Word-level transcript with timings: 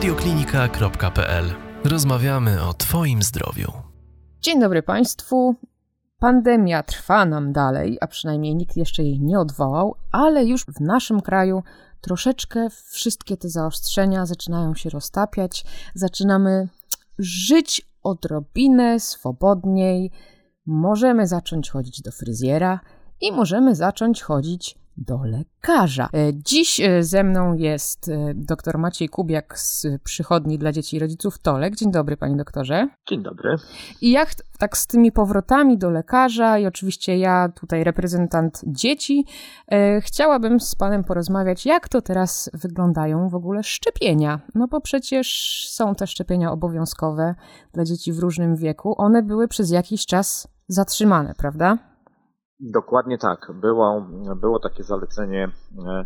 radioklinika.pl. 0.00 1.44
Rozmawiamy 1.84 2.62
o 2.62 2.74
Twoim 2.74 3.22
zdrowiu. 3.22 3.72
Dzień 4.40 4.60
dobry 4.60 4.82
Państwu. 4.82 5.54
Pandemia 6.18 6.82
trwa 6.82 7.24
nam 7.24 7.52
dalej, 7.52 7.98
a 8.00 8.06
przynajmniej 8.06 8.56
nikt 8.56 8.76
jeszcze 8.76 9.02
jej 9.02 9.20
nie 9.20 9.38
odwołał, 9.38 9.94
ale 10.12 10.44
już 10.44 10.64
w 10.64 10.80
naszym 10.80 11.20
kraju 11.20 11.62
troszeczkę 12.00 12.68
wszystkie 12.70 13.36
te 13.36 13.48
zaostrzenia 13.48 14.26
zaczynają 14.26 14.74
się 14.74 14.90
roztapiać. 14.90 15.64
Zaczynamy 15.94 16.68
żyć 17.18 17.82
odrobinę 18.02 19.00
swobodniej. 19.00 20.10
Możemy 20.66 21.26
zacząć 21.26 21.70
chodzić 21.70 22.02
do 22.02 22.12
fryzjera 22.12 22.80
i 23.20 23.32
możemy 23.32 23.74
zacząć 23.74 24.22
chodzić 24.22 24.78
do 25.00 25.20
lekarza. 25.24 26.08
E, 26.14 26.34
dziś 26.34 26.80
e, 26.80 27.02
ze 27.02 27.24
mną 27.24 27.54
jest 27.54 28.08
e, 28.08 28.32
dr 28.34 28.78
Maciej 28.78 29.08
Kubiak 29.08 29.58
z 29.58 29.86
przychodni 30.04 30.58
dla 30.58 30.72
dzieci 30.72 30.96
i 30.96 30.98
rodziców 30.98 31.38
Tolek. 31.38 31.76
Dzień 31.76 31.92
dobry, 31.92 32.16
panie 32.16 32.36
doktorze. 32.36 32.88
Dzień 33.08 33.22
dobry. 33.22 33.56
I 34.00 34.10
jak 34.10 34.34
tak 34.58 34.78
z 34.78 34.86
tymi 34.86 35.12
powrotami 35.12 35.78
do 35.78 35.90
lekarza 35.90 36.58
i 36.58 36.66
oczywiście 36.66 37.18
ja 37.18 37.48
tutaj 37.48 37.84
reprezentant 37.84 38.60
dzieci, 38.66 39.24
chciałabym 40.00 40.60
z 40.60 40.74
panem 40.74 41.04
porozmawiać, 41.04 41.66
jak 41.66 41.88
to 41.88 42.02
teraz 42.02 42.50
wyglądają 42.54 43.28
w 43.28 43.34
ogóle 43.34 43.62
szczepienia. 43.62 44.40
No 44.54 44.68
bo 44.68 44.80
przecież 44.80 45.66
są 45.70 45.94
te 45.94 46.06
szczepienia 46.06 46.52
obowiązkowe 46.52 47.34
dla 47.72 47.84
dzieci 47.84 48.12
w 48.12 48.18
różnym 48.18 48.56
wieku. 48.56 48.94
One 48.98 49.22
były 49.22 49.48
przez 49.48 49.70
jakiś 49.70 50.06
czas 50.06 50.48
zatrzymane, 50.68 51.34
prawda? 51.34 51.89
Dokładnie 52.60 53.18
tak. 53.18 53.52
Było, 53.54 54.06
było 54.36 54.58
takie 54.58 54.82
zalecenie 54.82 55.50
e, 55.86 56.04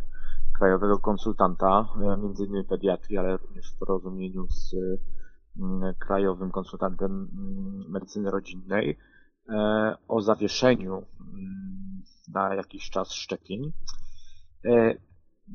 krajowego 0.59 0.99
konsultanta, 0.99 1.89
e, 1.97 2.17
między 2.17 2.45
innymi 2.45 2.65
pediatrii, 2.65 3.19
ale 3.19 3.37
również 3.37 3.73
w 3.73 3.79
porozumieniu 3.79 4.47
z 4.49 4.75
mm, 5.61 5.95
krajowym 5.99 6.51
konsultantem 6.51 7.29
medycyny 7.89 8.31
rodzinnej 8.31 8.99
e, 9.49 9.97
o 10.09 10.21
zawieszeniu 10.21 11.03
na 12.35 12.55
jakiś 12.55 12.91
czas 12.91 13.13
szczepień. 13.13 13.73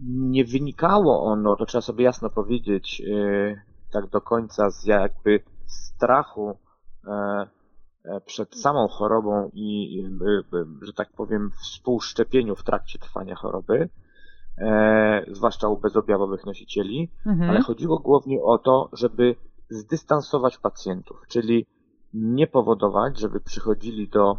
Nie 0.03 0.45
wynikało 0.45 1.23
ono, 1.23 1.55
to 1.55 1.65
trzeba 1.65 1.81
sobie 1.81 2.03
jasno 2.03 2.29
powiedzieć, 2.29 3.01
tak 3.91 4.09
do 4.09 4.21
końca 4.21 4.69
z 4.69 4.85
jakby 4.85 5.43
strachu 5.65 6.57
E, 7.07 7.47
przed 8.25 8.55
samą 8.55 8.87
chorobą 8.87 9.49
i, 9.53 9.99
e, 10.21 10.57
e, 10.57 10.65
że 10.81 10.93
tak 10.93 11.13
powiem, 11.13 11.51
współszczepieniu 11.61 12.55
w 12.55 12.63
trakcie 12.63 12.99
trwania 12.99 13.35
choroby, 13.35 13.89
e, 14.57 15.25
zwłaszcza 15.31 15.67
u 15.67 15.77
bezobjawowych 15.77 16.45
nosicieli, 16.45 17.11
mhm. 17.25 17.49
ale 17.49 17.61
chodziło 17.61 17.99
głównie 17.99 18.41
o 18.43 18.57
to, 18.57 18.89
żeby 18.93 19.35
zdystansować 19.69 20.57
pacjentów, 20.57 21.21
czyli 21.27 21.65
nie 22.13 22.47
powodować, 22.47 23.19
żeby 23.19 23.39
przychodzili 23.39 24.07
do 24.07 24.37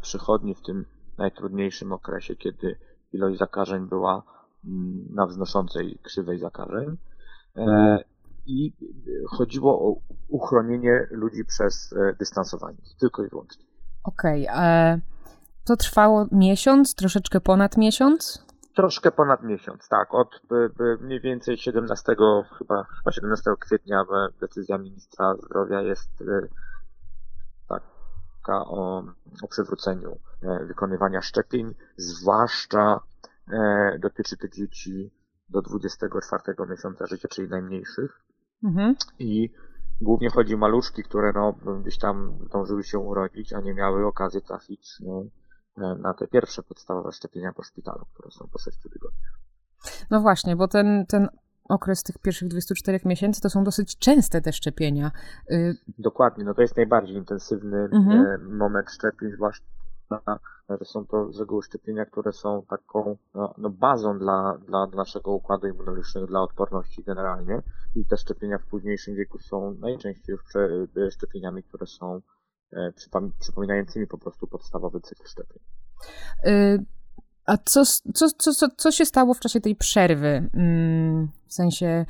przychodni 0.00 0.54
w 0.54 0.62
tym 0.62 0.84
najtrudniejszym 1.18 1.92
okresie, 1.92 2.36
kiedy 2.36 2.78
ilość 3.12 3.38
zakażeń 3.38 3.86
była 3.86 4.22
mm, 4.64 5.06
na 5.14 5.26
wznoszącej 5.26 5.98
krzywej 6.02 6.38
zakażeń, 6.38 6.96
i 8.48 8.72
chodziło 9.28 9.80
o 9.80 9.96
uchronienie 10.28 11.06
ludzi 11.10 11.44
przez 11.44 11.92
e, 11.92 12.14
dystansowanie, 12.18 12.78
tylko 13.00 13.24
i 13.24 13.28
wyłącznie. 13.28 13.64
Okej, 14.04 14.48
okay, 14.48 15.00
to 15.64 15.76
trwało 15.76 16.26
miesiąc, 16.32 16.94
troszeczkę 16.94 17.40
ponad 17.40 17.76
miesiąc? 17.76 18.46
Troszkę 18.74 19.10
ponad 19.10 19.42
miesiąc, 19.42 19.88
tak. 19.88 20.14
Od 20.14 20.40
mniej 21.00 21.20
więcej 21.20 21.56
17, 21.56 22.16
chyba, 22.58 22.84
chyba 22.84 23.12
17 23.12 23.50
kwietnia 23.60 24.04
decyzja 24.40 24.78
ministra 24.78 25.34
zdrowia 25.36 25.82
jest 25.82 26.10
e, 26.22 26.48
taka 27.68 28.64
o, 28.64 29.04
o 29.42 29.48
przywróceniu 29.48 30.18
e, 30.42 30.64
wykonywania 30.64 31.22
szczepień, 31.22 31.74
zwłaszcza 31.96 33.00
dotyczy 33.98 34.36
to 34.36 34.48
dzieci 34.48 35.10
do 35.48 35.62
24 35.62 36.42
miesiąca 36.68 37.06
życia, 37.06 37.28
czyli 37.28 37.48
najmniejszych. 37.48 38.20
Mhm. 38.64 38.94
I 39.18 39.50
głównie 40.00 40.30
chodzi 40.30 40.54
o 40.54 40.58
maluszki, 40.58 41.02
które 41.02 41.32
no, 41.32 41.54
gdzieś 41.82 41.98
tam 41.98 42.38
zdążyły 42.46 42.84
się 42.84 42.98
urodzić, 42.98 43.52
a 43.52 43.60
nie 43.60 43.74
miały 43.74 44.06
okazji 44.06 44.42
trafić 44.42 44.90
no, 45.00 45.94
na 45.94 46.14
te 46.14 46.26
pierwsze 46.26 46.62
podstawowe 46.62 47.12
szczepienia 47.12 47.52
po 47.52 47.62
szpitalu, 47.62 48.04
które 48.14 48.30
są 48.30 48.48
po 48.52 48.58
6 48.58 48.78
tygodniach. 48.78 49.38
No 50.10 50.20
właśnie, 50.20 50.56
bo 50.56 50.68
ten, 50.68 51.06
ten 51.06 51.28
okres 51.68 52.02
tych 52.02 52.18
pierwszych 52.18 52.48
24 52.48 53.00
miesięcy 53.04 53.40
to 53.40 53.50
są 53.50 53.64
dosyć 53.64 53.98
częste 53.98 54.40
te 54.40 54.52
szczepienia. 54.52 55.10
Y, 55.50 55.76
Dokładnie, 55.98 56.44
no 56.44 56.54
to 56.54 56.62
jest 56.62 56.76
najbardziej 56.76 57.16
intensywny 57.16 57.88
mhm. 57.92 58.26
E, 58.26 58.38
moment 58.38 58.90
szczepień, 58.90 59.30
zwłaszcza 59.32 59.64
są 60.84 61.06
to 61.06 61.32
z 61.32 61.40
reguły 61.40 61.62
szczepienia, 61.62 62.06
które 62.06 62.32
są 62.32 62.62
taką 62.62 63.16
no, 63.34 63.54
no 63.58 63.70
bazą 63.70 64.18
dla, 64.18 64.58
dla 64.66 64.86
naszego 64.86 65.30
układu 65.32 65.66
immunologicznego, 65.66 66.26
dla 66.26 66.42
odporności 66.42 67.04
generalnie. 67.04 67.62
I 67.96 68.04
te 68.04 68.16
szczepienia 68.16 68.58
w 68.58 68.66
późniejszym 68.66 69.14
wieku 69.14 69.38
są 69.38 69.74
najczęściej 69.74 70.32
już 70.36 70.56
e, 70.56 71.10
szczepieniami, 71.10 71.62
które 71.62 71.86
są 71.86 72.20
e, 72.72 72.92
przypominającymi 73.40 74.06
po 74.06 74.18
prostu 74.18 74.46
podstawowy 74.46 75.00
cykl 75.00 75.24
szczepień. 75.26 75.62
A 77.46 77.56
co, 77.56 77.84
co, 78.14 78.26
co, 78.38 78.68
co 78.76 78.90
się 78.90 79.04
stało 79.04 79.34
w 79.34 79.40
czasie 79.40 79.60
tej 79.60 79.76
przerwy? 79.76 80.50
Mm, 80.54 81.28
w 81.46 81.54
sensie, 81.54 82.06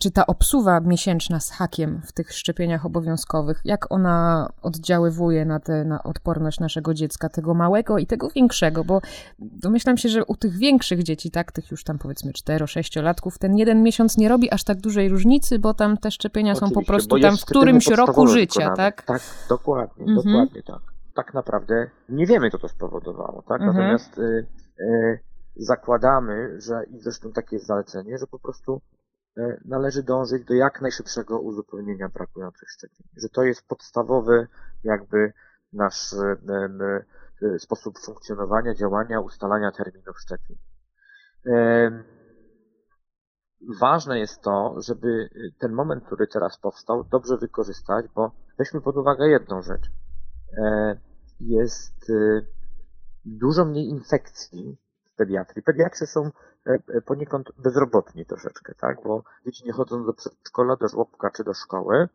czy 0.00 0.10
ta 0.10 0.26
obsuwa 0.26 0.80
miesięczna 0.80 1.40
z 1.40 1.50
hakiem 1.50 2.00
w 2.04 2.12
tych 2.12 2.32
szczepieniach 2.32 2.86
obowiązkowych, 2.86 3.60
jak 3.64 3.92
ona 3.92 4.48
oddziaływuje 4.62 5.44
na, 5.44 5.60
te, 5.60 5.84
na 5.84 6.02
odporność 6.02 6.60
naszego 6.60 6.94
dziecka, 6.94 7.28
tego 7.28 7.54
małego 7.54 7.98
i 7.98 8.06
tego 8.06 8.30
większego, 8.30 8.84
bo 8.84 9.00
domyślam 9.38 9.96
się, 9.96 10.08
że 10.08 10.24
u 10.24 10.36
tych 10.36 10.58
większych 10.58 11.02
dzieci, 11.02 11.30
tak, 11.30 11.52
tych 11.52 11.70
już 11.70 11.84
tam 11.84 11.98
powiedzmy 11.98 12.32
4-6-latków, 12.32 13.38
ten 13.38 13.56
jeden 13.56 13.82
miesiąc 13.82 14.16
nie 14.16 14.28
robi 14.28 14.50
aż 14.50 14.64
tak 14.64 14.80
dużej 14.80 15.08
różnicy, 15.08 15.58
bo 15.58 15.74
tam 15.74 15.96
te 15.96 16.10
szczepienia 16.10 16.52
Oczywiście, 16.52 16.74
są 16.74 16.80
po 16.80 16.86
prostu 16.86 17.20
tam 17.20 17.36
w 17.36 17.44
którymś 17.44 17.86
roku 17.86 18.26
życia, 18.26 18.70
tak? 18.76 19.02
Tak, 19.02 19.22
dokładnie, 19.48 20.04
mhm. 20.04 20.16
dokładnie 20.16 20.62
tak. 20.62 20.80
Tak 21.14 21.34
naprawdę 21.34 21.90
nie 22.08 22.26
wiemy, 22.26 22.50
co 22.50 22.58
to 22.58 22.68
spowodowało, 22.68 23.42
tak? 23.48 23.60
Mhm. 23.60 23.76
Natomiast 23.76 24.18
y, 24.18 24.46
y, 24.80 25.20
zakładamy, 25.56 26.60
że 26.60 26.84
i 26.90 27.00
zresztą 27.00 27.32
takie 27.32 27.56
jest 27.56 27.66
zalecenie, 27.66 28.18
że 28.18 28.26
po 28.26 28.38
prostu 28.38 28.80
należy 29.64 30.02
dążyć 30.02 30.44
do 30.44 30.54
jak 30.54 30.80
najszybszego 30.80 31.40
uzupełnienia 31.40 32.08
brakujących 32.08 32.70
szczepień. 32.70 33.06
Że 33.16 33.28
to 33.28 33.42
jest 33.42 33.68
podstawowy 33.68 34.48
jakby 34.84 35.32
nasz 35.72 36.12
e, 36.12 36.36
e, 37.42 37.58
sposób 37.58 37.98
funkcjonowania, 37.98 38.74
działania, 38.74 39.20
ustalania 39.20 39.72
terminów 39.72 40.20
szczepień. 40.20 40.56
Ważne 43.80 44.18
jest 44.18 44.40
to, 44.40 44.74
żeby 44.78 45.28
ten 45.58 45.72
moment, 45.72 46.04
który 46.04 46.26
teraz 46.26 46.58
powstał, 46.58 47.04
dobrze 47.04 47.36
wykorzystać, 47.36 48.06
bo 48.14 48.32
weźmy 48.58 48.80
pod 48.80 48.96
uwagę 48.96 49.28
jedną 49.28 49.62
rzecz. 49.62 49.90
Jest 51.40 52.12
dużo 53.24 53.64
mniej 53.64 53.88
infekcji 53.88 54.78
pediatrii. 55.16 55.62
Pediatrzy 55.62 56.06
są 56.06 56.30
E, 56.66 56.78
e, 56.96 57.00
poniekąd 57.00 57.52
bezrobotni 57.58 58.26
troszeczkę, 58.26 58.74
tak? 58.74 58.96
Bo 59.04 59.22
dzieci 59.46 59.64
nie 59.66 59.72
chodzą 59.72 60.06
do 60.06 60.12
przedszkola, 60.12 60.76
do 60.76 60.88
żłobka 60.88 61.30
czy 61.30 61.44
do 61.44 61.54
szkoły, 61.54 62.08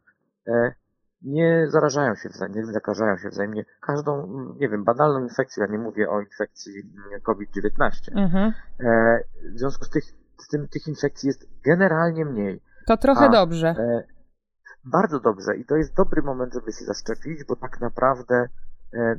e, 0.48 0.74
nie 1.22 1.68
zarażają 1.70 2.16
się 2.16 2.30
wzajemnie, 2.30 2.62
nie 2.62 2.74
zakażają 2.74 3.18
się 3.18 3.30
wzajemnie. 3.30 3.66
Każdą, 3.82 4.28
nie 4.60 4.70
wiem, 4.70 4.84
banalną 4.84 5.24
infekcją, 5.24 5.64
ja 5.64 5.72
nie 5.72 5.78
mówię 5.78 6.10
o 6.10 6.22
infekcji 6.22 6.74
COVID-19. 7.24 8.12
Mhm. 8.16 8.54
W 9.56 9.60
związku 9.60 9.86
z, 9.86 9.90
tych, 9.90 10.04
z 10.38 10.48
tym 10.48 10.68
tych 10.68 10.88
infekcji 10.88 11.28
jest 11.28 11.48
generalnie 11.64 12.26
mniej. 12.26 12.62
To 12.88 12.98
trochę 12.98 13.26
A, 13.26 13.30
dobrze. 13.30 13.76
Bardzo 14.84 15.20
dobrze 15.20 15.58
i 15.58 15.66
to 15.66 15.76
jest 15.76 15.96
dobry 15.96 16.22
moment, 16.22 16.54
żeby 16.54 16.72
się 16.72 16.86
zaszczepić, 16.86 17.44
bo 17.44 17.56
tak 17.56 17.82
naprawdę 17.82 18.48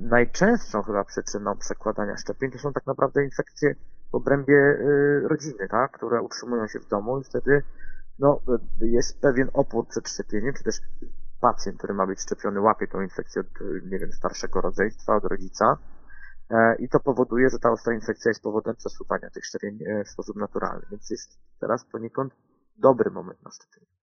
najczęstszą 0.00 0.82
chyba 0.82 1.04
przyczyną 1.04 1.56
przekładania 1.56 2.16
szczepień 2.16 2.50
to 2.50 2.58
są 2.58 2.72
tak 2.72 2.86
naprawdę 2.86 3.24
infekcje 3.24 3.74
w 4.10 4.14
obrębie 4.14 4.54
y, 4.54 5.28
rodziny, 5.28 5.68
tak, 5.68 5.92
które 5.92 6.22
utrzymują 6.22 6.66
się 6.66 6.80
w 6.80 6.88
domu 6.88 7.20
i 7.20 7.24
wtedy 7.24 7.62
no, 8.18 8.40
jest 8.80 9.20
pewien 9.20 9.50
opór 9.52 9.86
przed 9.88 10.08
szczepieniem, 10.08 10.54
czy 10.54 10.64
też 10.64 10.80
pacjent, 11.40 11.78
który 11.78 11.94
ma 11.94 12.06
być 12.06 12.20
szczepiony, 12.20 12.60
łapie 12.60 12.88
tą 12.88 13.00
infekcję 13.00 13.40
od, 13.40 13.46
nie 13.90 13.98
wiem, 13.98 14.12
starszego 14.12 14.60
rodzeństwa, 14.60 15.16
od 15.16 15.24
rodzica 15.24 15.78
e, 16.50 16.76
i 16.76 16.88
to 16.88 17.00
powoduje, 17.00 17.50
że 17.50 17.58
ta 17.58 17.70
ostra 17.70 17.94
infekcja 17.94 18.28
jest 18.28 18.42
powodem 18.42 18.76
przesuwania 18.76 19.30
tych 19.30 19.44
szczepień 19.44 19.78
e, 19.86 20.04
w 20.04 20.08
sposób 20.08 20.36
naturalny, 20.36 20.86
więc 20.90 21.10
jest 21.10 21.38
teraz 21.60 21.84
poniekąd 21.84 22.34
dobry 22.76 23.10
moment 23.10 23.42
na 23.42 23.50
szczepienie. 23.50 24.01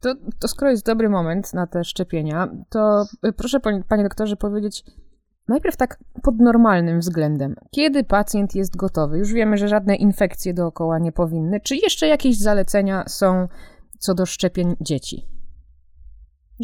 To, 0.00 0.14
to 0.38 0.48
skoro 0.48 0.70
jest 0.70 0.86
dobry 0.86 1.08
moment 1.08 1.54
na 1.54 1.66
te 1.66 1.84
szczepienia, 1.84 2.48
to 2.68 3.04
e, 3.22 3.32
proszę 3.32 3.60
panie 3.88 4.02
doktorze 4.02 4.36
powiedzieć, 4.36 4.84
Najpierw 5.48 5.76
tak 5.76 5.98
pod 6.22 6.38
normalnym 6.38 7.00
względem. 7.00 7.54
Kiedy 7.70 8.04
pacjent 8.04 8.54
jest 8.54 8.76
gotowy? 8.76 9.18
Już 9.18 9.32
wiemy, 9.32 9.56
że 9.56 9.68
żadne 9.68 9.96
infekcje 9.96 10.54
dookoła 10.54 10.98
nie 10.98 11.12
powinny. 11.12 11.60
Czy 11.60 11.76
jeszcze 11.76 12.08
jakieś 12.08 12.38
zalecenia 12.38 13.04
są 13.08 13.48
co 13.98 14.14
do 14.14 14.26
szczepień 14.26 14.76
dzieci? 14.80 15.33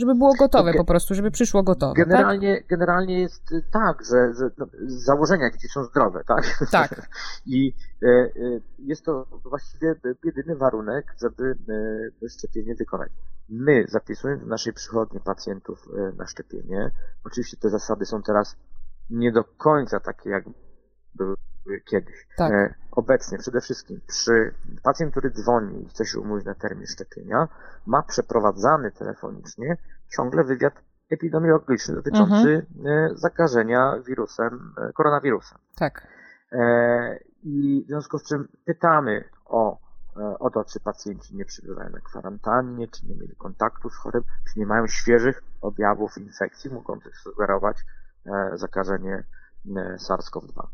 Żeby 0.00 0.14
było 0.14 0.35
gotowe 0.38 0.75
po 0.75 0.85
prostu, 0.85 1.14
żeby 1.14 1.31
przyszło 1.31 1.62
gotowe. 1.62 1.94
Generalnie, 1.94 2.56
tak? 2.56 2.67
generalnie 2.67 3.20
jest 3.20 3.52
y, 3.52 3.62
tak, 3.73 4.05
że, 4.05 4.35
że 4.35 4.50
no, 4.58 4.67
założenia 4.87 5.50
dzieci 5.50 5.69
są 5.69 5.85
zdrowe, 5.85 6.25
tak? 6.26 6.58
Tak. 6.70 7.08
I 7.47 7.75
e, 8.02 8.08
e, 8.08 8.31
jest 8.79 9.05
to 9.05 9.26
właściwie 9.44 9.94
jedyny 10.25 10.56
warunek, 10.56 11.14
żeby 11.20 11.56
e, 12.25 12.29
szczepienie 12.29 12.75
wykonać. 12.75 13.12
My 13.49 13.85
zapisujemy 13.88 14.44
w 14.44 14.47
naszej 14.47 14.73
przychodni 14.73 15.20
pacjentów 15.20 15.88
e, 15.99 16.12
na 16.17 16.26
szczepienie. 16.26 16.91
Oczywiście 17.25 17.56
te 17.56 17.70
zasady 17.70 18.06
są 18.06 18.23
teraz 18.23 18.56
nie 19.11 19.32
do 19.32 19.44
końca 19.44 20.00
takie, 20.00 20.31
jak 20.31 20.44
były 21.14 21.35
kiedyś. 21.85 22.27
Tak. 22.37 22.53
E, 22.53 22.75
obecnie 22.91 23.39
przede 23.39 23.61
wszystkim 23.61 24.01
przy 24.07 24.55
pacjent, 24.83 25.11
który 25.11 25.31
dzwoni 25.31 25.83
i 25.83 25.89
chce 25.89 26.07
się 26.07 26.21
umówić 26.21 26.47
na 26.47 26.55
termin 26.55 26.87
szczepienia, 26.87 27.49
ma 27.87 28.03
przeprowadzany 28.03 28.91
telefonicznie 28.91 29.77
ciągle 30.17 30.45
wywiad 30.45 30.75
epidemiologiczny 31.11 31.95
dotyczący 31.95 32.67
e, 32.87 33.11
zakażenia 33.15 33.99
wirusem, 34.07 34.75
e, 34.79 34.93
koronawirusem. 34.93 35.59
Tak. 35.77 36.07
E, 36.53 37.19
I 37.43 37.83
w 37.85 37.87
związku 37.87 38.19
z 38.19 38.25
czym 38.25 38.49
pytamy 38.65 39.25
o, 39.45 39.79
o 40.39 40.51
to, 40.51 40.65
czy 40.65 40.81
pacjenci 40.81 41.37
nie 41.37 41.45
przebywają 41.45 41.91
na 41.91 42.01
kwarantannie, 42.01 42.89
czy 42.89 43.07
nie 43.07 43.15
mieli 43.15 43.37
kontaktu 43.37 43.91
z 43.91 43.97
chorym, 43.97 44.23
czy 44.23 44.59
nie 44.59 44.67
mają 44.67 44.87
świeżych 44.87 45.43
objawów 45.61 46.19
infekcji 46.19 46.71
mogących 46.71 47.17
sugerować 47.17 47.77
e, 48.27 48.51
zakażenie 48.55 49.25
e, 49.77 49.97
SARS-CoV-2. 49.97 50.67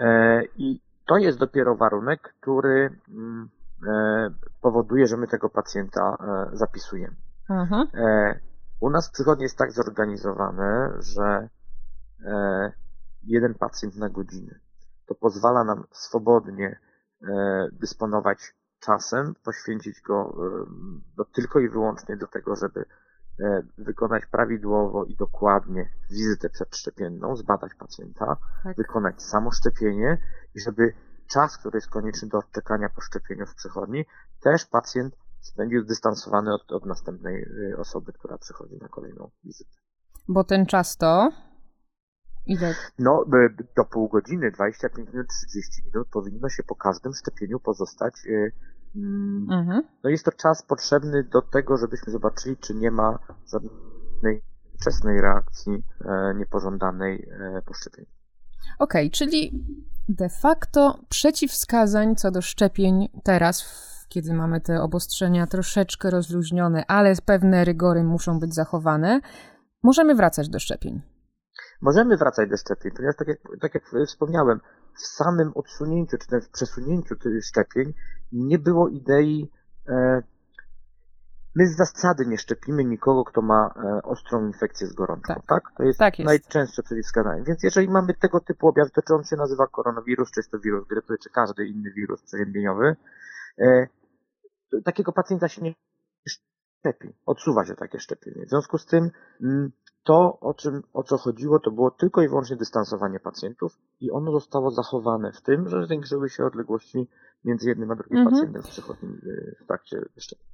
E, 0.00 0.42
I 0.56 0.80
to 1.06 1.16
jest 1.16 1.38
dopiero 1.38 1.76
warunek, 1.76 2.34
który 2.40 2.90
mm, 3.08 3.48
e, 3.86 4.30
powoduje, 4.60 5.06
że 5.06 5.16
my 5.16 5.26
tego 5.26 5.48
pacjenta 5.48 6.16
e, 6.20 6.56
zapisujemy. 6.56 7.16
Mhm. 7.50 7.86
U 8.80 8.90
nas 8.90 9.10
przychodnie 9.10 9.42
jest 9.42 9.58
tak 9.58 9.72
zorganizowane, 9.72 10.92
że 10.98 11.48
jeden 13.22 13.54
pacjent 13.54 13.96
na 13.96 14.08
godzinę. 14.08 14.54
To 15.06 15.14
pozwala 15.14 15.64
nam 15.64 15.84
swobodnie 15.90 16.78
dysponować 17.72 18.54
czasem, 18.80 19.34
poświęcić 19.44 20.00
go 20.00 20.36
no, 21.16 21.24
tylko 21.24 21.60
i 21.60 21.68
wyłącznie 21.68 22.16
do 22.16 22.26
tego, 22.26 22.56
żeby 22.56 22.84
wykonać 23.78 24.26
prawidłowo 24.26 25.04
i 25.04 25.16
dokładnie 25.16 25.90
wizytę 26.10 26.50
przedszczepienną, 26.50 27.36
zbadać 27.36 27.74
pacjenta, 27.74 28.36
tak. 28.64 28.76
wykonać 28.76 29.22
samo 29.22 29.50
szczepienie 29.50 30.18
i 30.54 30.60
żeby 30.60 30.92
czas, 31.26 31.58
który 31.58 31.76
jest 31.76 31.90
konieczny 31.90 32.28
do 32.28 32.38
odczekania 32.38 32.88
po 32.88 33.00
szczepieniu 33.00 33.46
w 33.46 33.54
przychodni, 33.54 34.04
też 34.40 34.66
pacjent 34.66 35.16
spędził 35.40 35.84
zdystansowany 35.84 36.54
od, 36.54 36.72
od 36.72 36.86
następnej 36.86 37.42
y, 37.42 37.76
osoby, 37.78 38.12
która 38.12 38.38
przychodzi 38.38 38.78
na 38.78 38.88
kolejną 38.88 39.30
wizytę. 39.44 39.76
Bo 40.28 40.44
ten 40.44 40.66
czas 40.66 40.96
to 40.96 41.32
ile? 42.46 42.74
No, 42.98 43.24
do 43.76 43.84
pół 43.84 44.08
godziny, 44.08 44.50
25 44.50 45.08
minut, 45.12 45.26
30 45.28 45.82
minut 45.84 46.08
powinno 46.08 46.48
się 46.48 46.62
po 46.62 46.74
każdym 46.74 47.12
szczepieniu 47.12 47.60
pozostać 47.60 48.14
y. 48.26 48.52
Mhm. 48.96 49.82
No 50.04 50.10
jest 50.10 50.24
to 50.24 50.32
czas 50.32 50.62
potrzebny 50.62 51.24
do 51.24 51.42
tego, 51.42 51.76
żebyśmy 51.76 52.12
zobaczyli, 52.12 52.56
czy 52.56 52.74
nie 52.74 52.90
ma 52.90 53.18
żadnej 53.52 54.42
wczesnej 54.80 55.20
reakcji 55.20 55.84
e, 56.04 56.34
niepożądanej 56.34 57.28
e, 57.30 57.62
po 57.66 57.74
szczepieniu. 57.74 58.08
Okej, 58.78 59.06
okay, 59.06 59.10
czyli 59.10 59.64
de 60.08 60.28
facto 60.28 60.98
przeciwwskazań 61.08 62.16
co 62.16 62.30
do 62.30 62.42
szczepień 62.42 63.08
teraz, 63.24 63.64
kiedy 64.08 64.34
mamy 64.34 64.60
te 64.60 64.82
obostrzenia 64.82 65.46
troszeczkę 65.46 66.10
rozluźnione, 66.10 66.84
ale 66.86 67.14
pewne 67.24 67.64
rygory 67.64 68.04
muszą 68.04 68.40
być 68.40 68.54
zachowane, 68.54 69.20
możemy 69.82 70.14
wracać 70.14 70.48
do 70.48 70.58
szczepień. 70.58 71.02
Możemy 71.82 72.16
wracać 72.16 72.50
do 72.50 72.56
szczepień, 72.56 72.92
ponieważ 72.96 73.16
tak 73.16 73.28
jak, 73.28 73.38
tak 73.60 73.74
jak 73.74 73.84
wspomniałem, 74.06 74.60
w 74.94 75.06
samym 75.06 75.52
odsunięciu, 75.54 76.18
czy 76.18 76.28
też 76.28 76.44
w 76.44 76.50
przesunięciu 76.50 77.16
tych 77.16 77.44
szczepień 77.44 77.94
nie 78.32 78.58
było 78.58 78.88
idei. 78.88 79.50
E, 79.88 80.22
my 81.54 81.66
z 81.66 81.76
zasady 81.76 82.26
nie 82.26 82.38
szczepimy 82.38 82.84
nikogo, 82.84 83.24
kto 83.24 83.42
ma 83.42 83.74
e, 83.76 84.02
ostrą 84.02 84.46
infekcję 84.46 84.86
z 84.86 84.92
gorączką, 84.92 85.34
tak? 85.34 85.46
tak? 85.46 85.62
To 85.76 85.82
jest, 85.82 85.98
tak 85.98 86.18
jest. 86.18 86.26
najczęstsze 86.26 86.82
przeciwwskazanie. 86.82 87.42
Więc 87.42 87.62
jeżeli 87.62 87.88
mamy 87.88 88.14
tego 88.14 88.40
typu 88.40 88.68
objaw, 88.68 88.92
to 88.92 89.02
czy 89.02 89.14
on 89.14 89.24
się 89.24 89.36
nazywa 89.36 89.66
koronawirus, 89.66 90.30
czy 90.30 90.40
jest 90.40 90.50
to 90.50 90.58
wirus 90.58 90.88
grypy, 90.88 91.14
czy 91.22 91.30
każdy 91.30 91.66
inny 91.66 91.92
wirus 91.92 92.22
przeziębieniowy, 92.22 92.96
e, 93.58 93.86
takiego 94.84 95.12
pacjenta 95.12 95.48
się 95.48 95.62
nie 95.62 95.74
szczepi. 96.28 97.14
Odsuwa 97.26 97.64
się 97.64 97.74
takie 97.74 97.98
szczepienie. 97.98 98.46
W 98.46 98.48
związku 98.48 98.78
z 98.78 98.86
tym 98.86 99.10
mm, 99.42 99.72
to, 100.04 100.40
o, 100.40 100.54
czym, 100.54 100.82
o 100.92 101.02
co 101.02 101.18
chodziło, 101.18 101.58
to 101.58 101.70
było 101.70 101.90
tylko 101.90 102.22
i 102.22 102.28
wyłącznie 102.28 102.56
dystansowanie 102.56 103.20
pacjentów 103.20 103.78
i 104.00 104.10
ono 104.10 104.32
zostało 104.32 104.70
zachowane 104.70 105.32
w 105.32 105.42
tym, 105.42 105.68
że 105.68 105.86
zwiększyły 105.86 106.30
się 106.30 106.44
odległości 106.44 107.08
między 107.44 107.68
jednym 107.68 107.90
a 107.90 107.94
drugim 107.94 108.18
mhm. 108.18 108.36
pacjentem 108.36 108.62
w 108.62 108.68
przychodni 108.68 109.08
y, 109.08 109.56
w 109.60 109.66
trakcie 109.66 110.02
szczepienia. 110.16 110.50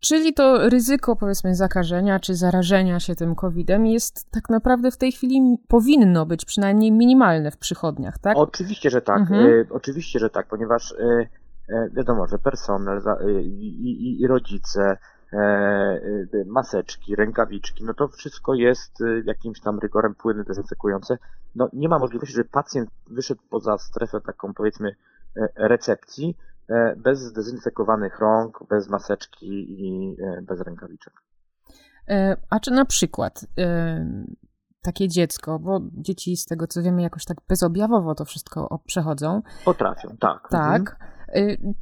Czyli 0.00 0.34
to 0.34 0.68
ryzyko, 0.68 1.16
powiedzmy, 1.16 1.54
zakażenia 1.54 2.20
czy 2.20 2.34
zarażenia 2.34 3.00
się 3.00 3.14
tym 3.14 3.34
COVID-em 3.34 3.86
jest 3.86 4.30
tak 4.30 4.48
naprawdę 4.48 4.90
w 4.90 4.96
tej 4.96 5.12
chwili 5.12 5.58
powinno 5.68 6.26
być 6.26 6.44
przynajmniej 6.44 6.92
minimalne 6.92 7.50
w 7.50 7.56
przychodniach, 7.56 8.18
tak? 8.18 8.36
Oczywiście, 8.36 8.90
że 8.90 9.02
tak. 9.02 9.20
Mhm. 9.20 9.46
Y, 9.46 9.66
oczywiście, 9.70 10.18
że 10.18 10.30
tak, 10.30 10.46
ponieważ 10.46 10.92
y, 10.92 11.28
y, 11.68 11.90
wiadomo, 11.92 12.26
że 12.26 12.38
personel 12.38 12.98
y, 12.98 13.42
i, 13.42 14.20
i 14.20 14.26
rodzice, 14.26 14.98
maseczki, 16.46 17.16
rękawiczki, 17.16 17.84
no 17.84 17.94
to 17.94 18.08
wszystko 18.08 18.54
jest 18.54 19.00
e, 19.00 19.04
jakimś 19.24 19.60
tam 19.60 19.78
rygorem 19.78 20.14
płyny 20.14 20.44
dezynfekujące. 20.44 21.18
No 21.54 21.68
nie 21.72 21.88
ma 21.88 21.98
możliwości, 21.98 22.34
żeby 22.34 22.48
pacjent 22.48 22.90
wyszedł 23.06 23.42
poza 23.50 23.78
strefę 23.78 24.20
taką 24.20 24.54
powiedzmy 24.54 24.94
recepcji 25.56 26.36
bez 26.96 27.20
zdezynfekowanych 27.20 28.18
rąk, 28.18 28.58
bez 28.68 28.88
maseczki 28.88 29.46
i 29.82 30.16
bez 30.42 30.60
rękawiczek. 30.60 31.14
A 32.50 32.60
czy 32.60 32.70
na 32.70 32.84
przykład 32.84 33.46
takie 34.82 35.08
dziecko, 35.08 35.58
bo 35.58 35.80
dzieci 35.92 36.36
z 36.36 36.44
tego 36.44 36.66
co 36.66 36.82
wiemy 36.82 37.02
jakoś 37.02 37.24
tak 37.24 37.36
bezobjawowo 37.48 38.14
to 38.14 38.24
wszystko 38.24 38.80
przechodzą. 38.86 39.42
Potrafią, 39.64 40.16
tak. 40.20 40.48
Tak. 40.50 40.80
Mhm 40.80 41.17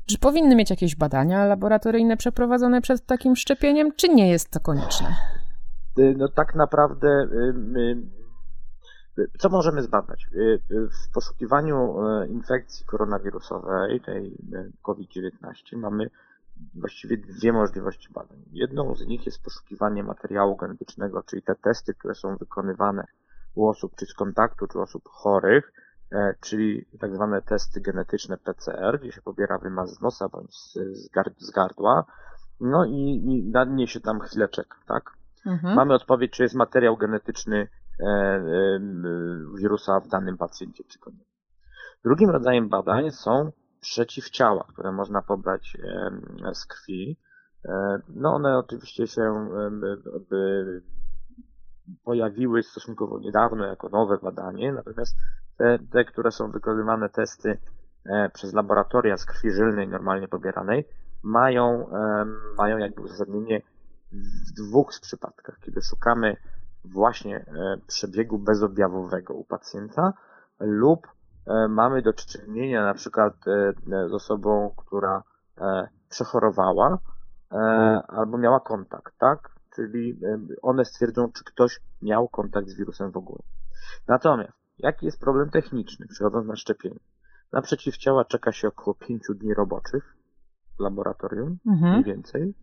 czy 0.07 0.19
powinny 0.19 0.57
mieć 0.57 0.71
jakieś 0.71 0.97
badania 0.97 1.47
laboratoryjne 1.47 2.17
przeprowadzone 2.17 2.81
przed 2.81 3.07
takim 3.07 3.37
szczepieniem, 3.37 3.93
czy 3.97 4.09
nie 4.09 4.31
jest 4.31 4.51
to 4.51 4.61
konieczne? 4.61 5.15
Y, 5.99 6.15
no 6.19 6.29
tak 6.29 6.55
naprawdę 6.55 7.09
y, 9.19 9.29
co 9.39 9.49
możemy 9.49 9.83
zbadać? 9.83 10.27
W 10.71 11.13
poszukiwaniu 11.15 11.95
infekcji 12.29 12.87
koronawirusowej, 12.87 14.01
tej 14.01 14.37
COVID-19, 14.83 15.77
mamy 15.77 16.11
właściwie 16.75 17.17
dwie 17.17 17.53
możliwości 17.53 18.13
badań. 18.13 18.39
Jedną 18.53 18.95
z 18.95 19.07
nich 19.07 19.27
jest 19.27 19.43
poszukiwanie 19.43 20.03
materiału 20.03 20.57
genetycznego, 20.57 21.23
czyli 21.23 21.43
te 21.43 21.55
testy, 21.55 21.95
które 21.95 22.15
są 22.15 22.37
wykonywane 22.37 23.05
u 23.55 23.69
osób 23.69 23.93
czy 23.97 24.07
z 24.07 24.15
kontaktu, 24.15 24.67
czy 24.67 24.81
osób 24.81 25.03
chorych, 25.09 25.73
czyli 26.41 26.87
tak 27.01 27.15
zwane 27.15 27.43
testy 27.43 27.81
genetyczne 27.81 28.39
PCR, 28.39 29.01
gdzie 29.01 29.13
się 29.13 29.23
pobiera 29.23 29.59
wymaz 29.59 29.95
z 29.95 30.01
nosa 30.01 30.29
bądź 30.29 30.57
z, 31.39 31.51
gardła, 31.55 32.05
no 32.61 32.85
i, 32.85 33.23
i 33.27 33.51
na 33.51 33.67
dnie 33.67 33.87
się 33.87 34.01
tam 34.01 34.21
chwilę 34.21 34.49
czeka, 34.49 34.77
tak? 34.87 35.11
Mhm. 35.47 35.75
Mamy 35.75 35.95
odpowiedź, 35.95 36.33
czy 36.33 36.43
jest 36.43 36.55
materiał 36.55 36.97
genetyczny 36.97 37.69
e, 38.01 38.05
e, 38.05 38.41
wirusa 39.59 40.01
w 40.01 40.09
danym 40.09 40.37
pacjencie, 40.37 40.85
czy 40.85 40.99
go 40.99 41.11
nie. 41.11 41.25
Drugim 42.05 42.31
rodzajem 42.31 42.69
badań 42.69 43.11
są 43.11 43.53
przeciwciała, 43.81 44.65
które 44.69 44.93
można 44.93 45.23
pobrać 45.23 45.77
z 46.53 46.67
krwi. 46.67 47.19
No 48.09 48.35
one 48.35 48.59
oczywiście 48.59 49.07
się 49.07 49.49
pojawiły 52.05 52.63
stosunkowo 52.63 53.19
niedawno 53.19 53.67
jako 53.67 53.89
nowe 53.89 54.19
badanie, 54.23 54.73
natomiast 54.73 55.17
te, 55.57 55.79
te 55.91 56.05
które 56.05 56.31
są 56.31 56.51
wykonywane 56.51 57.09
testy 57.09 57.59
e, 58.07 58.29
przez 58.29 58.53
laboratoria 58.53 59.17
z 59.17 59.25
krwi 59.25 59.51
żylnej 59.51 59.89
normalnie 59.89 60.29
pobieranej, 60.29 60.89
mają, 61.23 61.91
mają 62.59 62.79
jakby 62.79 63.03
uzasadnienie 63.03 63.63
w 64.13 64.53
dwóch 64.53 64.95
z 64.95 65.01
przypadkach, 65.01 65.59
kiedy 65.61 65.83
szukamy 65.83 66.37
właśnie 66.85 67.37
e, 67.37 67.77
przebiegu 67.87 68.39
bezobjawowego 68.39 69.35
u 69.35 69.45
pacjenta 69.45 70.13
lub 70.61 71.07
e, 71.47 71.69
mamy 71.69 72.03
do 72.03 72.13
czynienia 72.13 72.85
na 72.85 72.95
przykład 72.95 73.35
z 73.87 74.13
osobą, 74.13 74.75
która 74.77 75.23
przechorowała 76.09 76.99
albo 78.09 78.39
miała 78.39 78.61
kontakt, 78.61 79.19
tak? 79.19 79.51
Czyli 79.75 80.21
one 80.63 80.85
stwierdzą, 80.85 81.33
czy 81.33 81.45
ktoś 81.45 81.81
miał 82.03 82.29
kontakt 82.29 82.69
z 82.69 82.77
wirusem 82.77 83.11
w 83.11 83.17
ogóle. 83.17 83.43
Natomiast 84.09 84.66
Jaki 84.79 85.07
jest 85.07 85.21
problem 85.21 85.51
techniczny 85.51 86.07
przychodząc 86.07 86.47
na 86.47 86.57
szczepienie? 86.57 87.01
Na 87.53 87.63
przeciwciała 87.63 88.25
czeka 88.25 88.53
się 88.53 88.69
około 88.69 88.95
5 88.95 89.23
dni 89.35 89.55
roboczych. 89.55 90.17
laboratorium, 90.79 91.59
mhm. 91.67 91.93
mniej 91.93 92.05
więcej. 92.05 92.55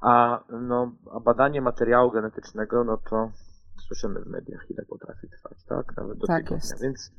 A, 0.00 0.44
no, 0.60 0.92
a 1.12 1.20
badanie 1.20 1.60
materiału 1.60 2.10
genetycznego, 2.10 2.84
no 2.84 2.96
to 2.96 3.30
słyszymy 3.86 4.20
w 4.20 4.26
mediach, 4.26 4.70
ile 4.70 4.84
potrafi 4.84 5.28
trwać, 5.28 5.64
tak? 5.64 5.96
Nawet 5.96 6.18
do 6.18 6.26
tak 6.26 6.42
tygodnia. 6.42 6.56
Jest. 6.56 6.82
Więc 6.82 7.12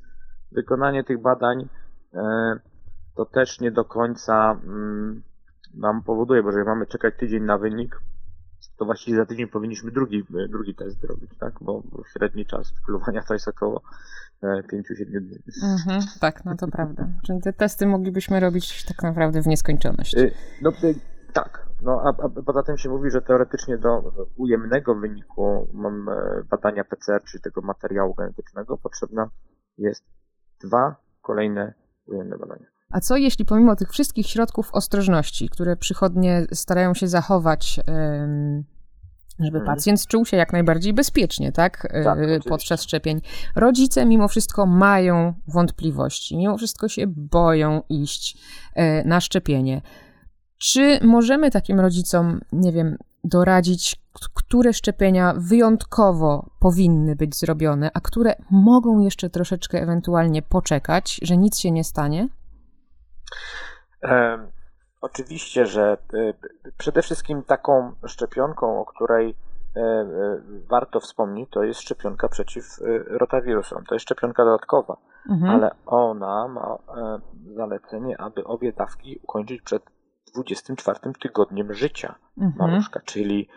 wykonanie 0.52 1.04
tych 1.04 1.22
badań 1.22 1.70
e, 2.14 2.60
to 3.16 3.26
też 3.26 3.60
nie 3.60 3.72
do 3.72 3.86
końca 3.86 4.60
mm, 4.64 5.24
nam 5.74 6.04
powoduje, 6.04 6.44
bo 6.44 6.50
jeżeli 6.50 6.66
mamy 6.66 6.86
czekać 6.86 7.14
tydzień 7.20 7.44
na 7.44 7.58
wynik, 7.58 8.00
to 8.78 8.86
właściwie 8.86 9.18
za 9.18 9.26
tydzień 9.26 9.48
powinniśmy 9.48 9.92
drugi, 9.92 10.24
drugi 10.50 10.76
test 10.76 11.02
zrobić, 11.02 11.32
tak? 11.40 11.54
Bo, 11.62 11.84
średni 12.14 12.46
czas 12.46 12.74
wykluwania 12.74 13.24
to 13.24 13.34
jest 13.34 13.48
około 13.48 13.82
5-7 14.44 15.18
e, 15.18 15.22
dni. 15.22 15.40
Mhm, 15.64 16.02
tak, 16.20 16.46
no 16.46 16.56
to 16.56 16.68
prawda. 16.68 17.08
Czyli 17.24 17.42
te 17.42 17.54
testy 17.54 17.88
moglibyśmy 17.88 18.40
robić 18.40 18.86
tak 18.86 19.04
naprawdę 19.04 19.42
w 19.42 19.48
nieskończoność. 19.48 20.16
Y, 20.18 20.32
no 20.62 20.72
tak, 21.34 21.70
no 21.82 22.02
a, 22.06 22.10
a 22.26 22.44
poza 22.46 22.64
tym 22.64 22.78
się 22.78 22.90
mówi, 22.90 23.12
że 23.12 23.22
teoretycznie 23.22 23.78
do 23.78 24.12
ujemnego 24.36 24.96
wyniku 24.96 25.68
mam 25.74 26.10
e, 26.10 26.44
badania 26.50 26.84
PCR, 26.84 27.24
czyli 27.24 27.44
tego 27.44 27.62
materiału 27.62 28.14
genetycznego, 28.14 28.78
potrzebna 28.78 29.30
jest 29.78 30.04
dwa 30.64 30.96
kolejne 31.22 31.74
ujemne 32.06 32.38
badania. 32.38 32.75
A 32.96 33.00
co 33.00 33.18
jeśli 33.18 33.46
pomimo 33.46 33.76
tych 33.76 33.92
wszystkich 33.92 34.28
środków 34.28 34.70
ostrożności, 34.74 35.50
które 35.50 35.76
przychodnie 35.76 36.46
starają 36.54 36.94
się 36.94 37.08
zachować, 37.08 37.80
żeby 39.40 39.58
mhm. 39.58 39.66
pacjent 39.66 40.08
czuł 40.08 40.26
się 40.26 40.38
jak 40.38 40.54
najbardziej 40.54 40.94
bezpiecznie, 40.94 41.52
tak, 41.52 41.88
e, 41.92 42.04
tak 42.04 42.20
podczas 42.50 42.84
szczepień, 42.84 43.22
rodzice 43.56 44.06
mimo 44.06 44.28
wszystko 44.28 44.66
mają 44.66 45.34
wątpliwości, 45.48 46.38
mimo 46.38 46.58
wszystko 46.58 46.88
się 46.88 47.04
boją 47.08 47.82
iść 47.90 48.38
e, 48.76 49.04
na 49.04 49.22
szczepienie. 49.22 49.82
Czy 50.58 51.00
możemy 51.02 51.52
takim 51.52 51.80
rodzicom, 51.80 52.42
nie 52.52 52.72
wiem, 52.72 52.98
doradzić, 53.24 53.96
które 54.34 54.74
szczepienia 54.74 55.34
wyjątkowo 55.38 56.50
powinny 56.60 57.16
być 57.16 57.36
zrobione, 57.36 57.92
a 57.94 58.02
które 58.02 58.36
mogą 58.52 59.00
jeszcze 59.00 59.30
troszeczkę 59.30 59.82
ewentualnie 59.82 60.42
poczekać, 60.42 61.20
że 61.24 61.38
nic 61.38 61.60
się 61.60 61.72
nie 61.72 61.84
stanie? 61.84 62.30
Oczywiście, 65.06 65.66
że 65.66 65.98
e, 66.14 66.34
przede 66.78 67.02
wszystkim 67.02 67.44
taką 67.44 67.92
szczepionką, 68.08 68.82
o 68.82 68.86
której 68.86 69.36
e, 69.76 69.80
e, 69.82 70.06
warto 70.70 71.00
wspomnieć, 71.00 71.50
to 71.50 71.64
jest 71.64 71.82
szczepionka 71.82 72.30
przeciw 72.30 72.66
rotawirusom. 73.08 73.86
To 73.86 73.96
jest 73.96 74.04
szczepionka 74.04 74.46
dodatkowa, 74.46 74.98
mhm. 75.30 75.52
ale 75.52 75.72
ona 75.86 76.48
ma 76.48 76.78
zalecenie, 77.56 78.22
aby 78.22 78.44
obie 78.44 78.74
dawki 78.74 79.20
ukończyć 79.24 79.62
przed 79.62 79.84
24 80.34 81.00
tygodniem 81.22 81.74
życia 81.74 82.16
mhm. 82.38 82.54
maluszka, 82.58 83.00
czyli 83.06 83.50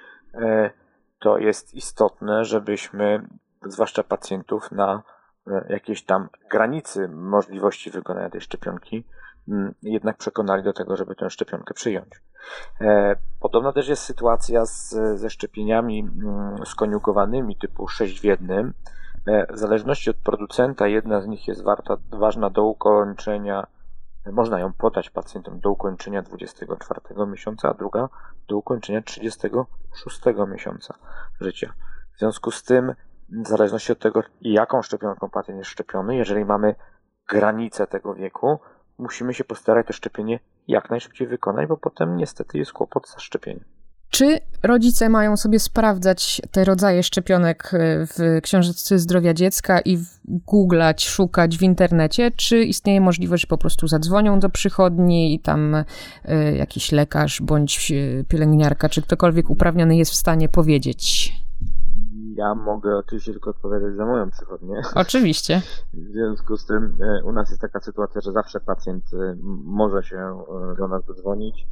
to 1.19 1.39
jest 1.39 1.75
istotne, 1.75 2.45
żebyśmy, 2.45 3.29
zwłaszcza 3.63 4.03
pacjentów 4.03 4.73
na 4.73 5.03
jakiejś 5.69 6.05
tam 6.05 6.29
granicy 6.51 7.09
możliwości 7.09 7.91
wykonania 7.91 8.31
tej 8.31 8.41
szczepionki, 8.41 9.05
jednak 9.83 10.17
przekonali 10.17 10.63
do 10.63 10.73
tego, 10.73 10.97
żeby 10.97 11.15
tę 11.15 11.31
szczepionkę 11.31 11.75
przyjąć. 11.75 12.09
E, 12.81 13.17
podobna 13.41 13.73
też 13.73 13.89
jest 13.89 14.03
sytuacja 14.03 14.67
z, 14.67 14.91
ze 15.15 15.31
szczepieniami 15.31 16.01
mm, 16.01 16.67
skoniugowanymi 16.67 17.57
typu 17.57 17.89
6 17.89 18.21
w 18.21 18.25
1. 18.25 18.73
E, 19.27 19.53
w 19.53 19.59
zależności 19.59 20.11
od 20.11 20.17
producenta, 20.17 20.87
jedna 20.87 21.21
z 21.21 21.27
nich 21.27 21.49
jest 21.49 21.63
warta, 21.63 21.97
ważna 22.11 22.51
do 22.51 22.65
ukończenia, 22.65 23.67
można 24.33 24.59
ją 24.61 24.73
podać 24.73 25.11
pacjentom 25.11 25.61
do 25.61 25.71
ukończenia 25.71 26.23
24 26.23 27.01
miesiąca, 27.27 27.69
a 27.69 27.75
druga 27.75 28.09
do 28.49 28.57
ukończenia 28.57 29.03
36 29.03 30.21
miesiąca 30.49 30.95
życia. 31.41 31.73
W 32.15 32.19
związku 32.19 32.51
z 32.51 32.63
tym, 32.63 32.95
w 33.29 33.49
zależności 33.49 33.93
od 33.93 33.99
tego, 33.99 34.23
jaką 34.41 34.83
szczepionką 34.83 35.31
pacjent 35.31 35.59
jest 35.59 35.71
szczepiony, 35.71 36.17
jeżeli 36.17 36.45
mamy 36.45 36.75
granicę 37.29 37.87
tego 37.87 38.15
wieku, 38.15 38.59
musimy 38.99 39.35
się 39.35 39.45
postarać 39.45 39.87
to 39.87 39.93
szczepienie 39.93 40.41
jak 40.69 40.91
najszybciej 40.91 41.27
wykonać, 41.27 41.69
bo 41.69 41.77
potem 41.77 42.17
niestety 42.17 42.59
jest 42.59 42.73
kłopot 42.73 43.09
za 43.09 43.19
szczepienie. 43.19 43.61
Czy 44.11 44.39
rodzice 44.63 45.09
mają 45.09 45.37
sobie 45.37 45.59
sprawdzać 45.59 46.43
te 46.51 46.65
rodzaje 46.65 47.03
szczepionek 47.03 47.71
e, 47.73 48.07
w 48.07 48.41
Książeczce 48.43 48.99
Zdrowia 48.99 49.35
Dziecka 49.35 49.81
i 49.81 49.99
googlać, 50.25 51.09
szukać 51.09 51.59
w 51.59 51.63
internecie, 51.63 52.31
czy 52.31 52.65
istnieje 52.65 53.01
możliwość, 53.01 53.41
że 53.41 53.47
po 53.47 53.59
prostu 53.59 53.89
zadzwonią 53.89 54.41
do 54.41 54.51
przychodni 54.51 55.35
i 55.35 55.41
tam 55.41 55.75
e, 56.25 56.57
jakiś 56.57 56.93
lekarz 56.93 57.43
bądź 57.43 57.93
e, 57.93 58.25
pielęgniarka, 58.25 58.89
czy 58.89 59.03
ktokolwiek 59.03 59.51
uprawniony 59.51 59.97
jest 59.97 60.11
w 60.11 60.17
stanie 60.17 60.49
powiedzieć, 60.49 61.33
ja 62.39 62.55
mogę 62.55 62.97
oczywiście 62.97 63.33
tylko 63.33 63.51
odpowiadać 63.51 63.95
za 63.95 64.07
moją 64.07 64.31
przychodnię. 64.31 64.83
Oczywiście. 64.95 65.63
W 65.93 66.13
związku 66.13 66.57
z 66.57 66.67
tym 66.67 66.99
e, 67.01 67.25
u 67.25 67.33
nas 67.33 67.51
jest 67.51 67.63
taka 67.63 67.81
sytuacja, 67.81 68.21
że 68.21 68.33
zawsze 68.33 68.61
pacjent 68.61 69.05
e, 69.15 69.37
może 69.65 70.03
się 70.03 70.17
e, 70.17 70.77
do 70.77 70.89
nas 70.89 71.07
zadzwonić 71.07 71.67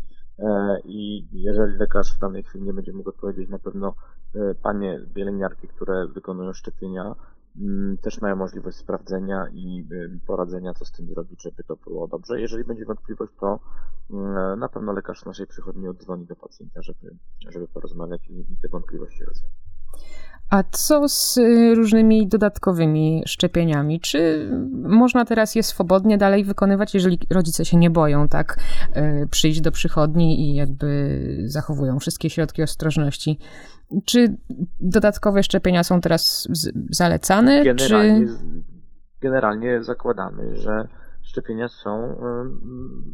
i 0.84 1.26
jeżeli 1.32 1.76
lekarz 1.76 2.16
w 2.16 2.18
danej 2.18 2.42
chwili 2.42 2.64
nie 2.64 2.72
będzie 2.72 2.92
mógł 2.92 3.08
odpowiedzieć, 3.08 3.48
na 3.48 3.58
pewno 3.58 3.94
panie 4.62 5.00
pielęgniarki, 5.14 5.68
które 5.68 6.06
wykonują 6.06 6.52
szczepienia, 6.52 7.14
mm, 7.60 7.98
też 7.98 8.20
mają 8.20 8.36
możliwość 8.36 8.76
sprawdzenia 8.76 9.46
i 9.52 9.88
poradzenia, 10.26 10.74
co 10.74 10.84
z 10.84 10.92
tym 10.92 11.06
zrobić, 11.06 11.42
żeby 11.42 11.64
to 11.64 11.76
było 11.76 12.08
dobrze. 12.08 12.40
Jeżeli 12.40 12.64
będzie 12.64 12.84
wątpliwość, 12.84 13.32
to 13.40 13.60
na 14.56 14.68
pewno 14.68 14.92
lekarz 14.92 15.24
naszej 15.24 15.46
przychodni 15.46 15.88
oddzwoni 15.88 16.26
do 16.26 16.36
pacjenta, 16.36 16.82
żeby, 16.82 17.16
żeby 17.48 17.68
porozmawiać 17.68 18.28
i, 18.28 18.40
i 18.40 18.56
te 18.62 18.68
wątpliwości 18.68 19.24
rozwiązać. 19.24 19.75
A 20.50 20.62
co 20.70 21.08
z 21.08 21.36
y, 21.38 21.74
różnymi 21.74 22.28
dodatkowymi 22.28 23.22
szczepieniami? 23.26 24.00
Czy 24.00 24.50
można 24.72 25.24
teraz 25.24 25.54
je 25.54 25.62
swobodnie 25.62 26.18
dalej 26.18 26.44
wykonywać, 26.44 26.94
jeżeli 26.94 27.18
rodzice 27.30 27.64
się 27.64 27.76
nie 27.76 27.90
boją, 27.90 28.28
tak, 28.28 28.58
y, 28.96 29.28
przyjść 29.30 29.60
do 29.60 29.72
przychodni 29.72 30.40
i 30.40 30.54
jakby 30.54 31.18
zachowują 31.44 31.98
wszystkie 31.98 32.30
środki 32.30 32.62
ostrożności? 32.62 33.38
Czy 34.04 34.36
dodatkowe 34.80 35.42
szczepienia 35.42 35.84
są 35.84 36.00
teraz 36.00 36.48
zalecane? 36.90 37.64
Generalnie, 37.64 38.26
czy... 38.26 38.32
generalnie 39.20 39.82
zakładamy, 39.82 40.56
że 40.56 40.88
szczepienia 41.22 41.68
są 41.68 42.16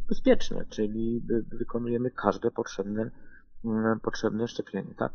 bezpieczne, 0.08 0.64
czyli 0.68 1.22
wykonujemy 1.58 2.10
każde 2.10 2.50
potrzebne, 2.50 3.10
potrzebne 4.02 4.48
szczepienie, 4.48 4.94
tak? 4.98 5.12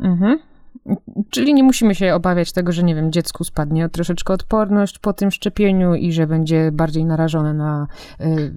Mhm. 0.00 0.38
Czyli 1.30 1.54
nie 1.54 1.62
musimy 1.62 1.94
się 1.94 2.14
obawiać 2.14 2.52
tego, 2.52 2.72
że 2.72 2.82
nie 2.82 2.94
wiem, 2.94 3.12
dziecku 3.12 3.44
spadnie 3.44 3.88
troszeczkę 3.88 4.32
odporność 4.32 4.98
po 4.98 5.12
tym 5.12 5.30
szczepieniu 5.30 5.94
i 5.94 6.12
że 6.12 6.26
będzie 6.26 6.72
bardziej 6.72 7.04
narażone 7.04 7.54
na. 7.54 7.86
Y, 8.20 8.52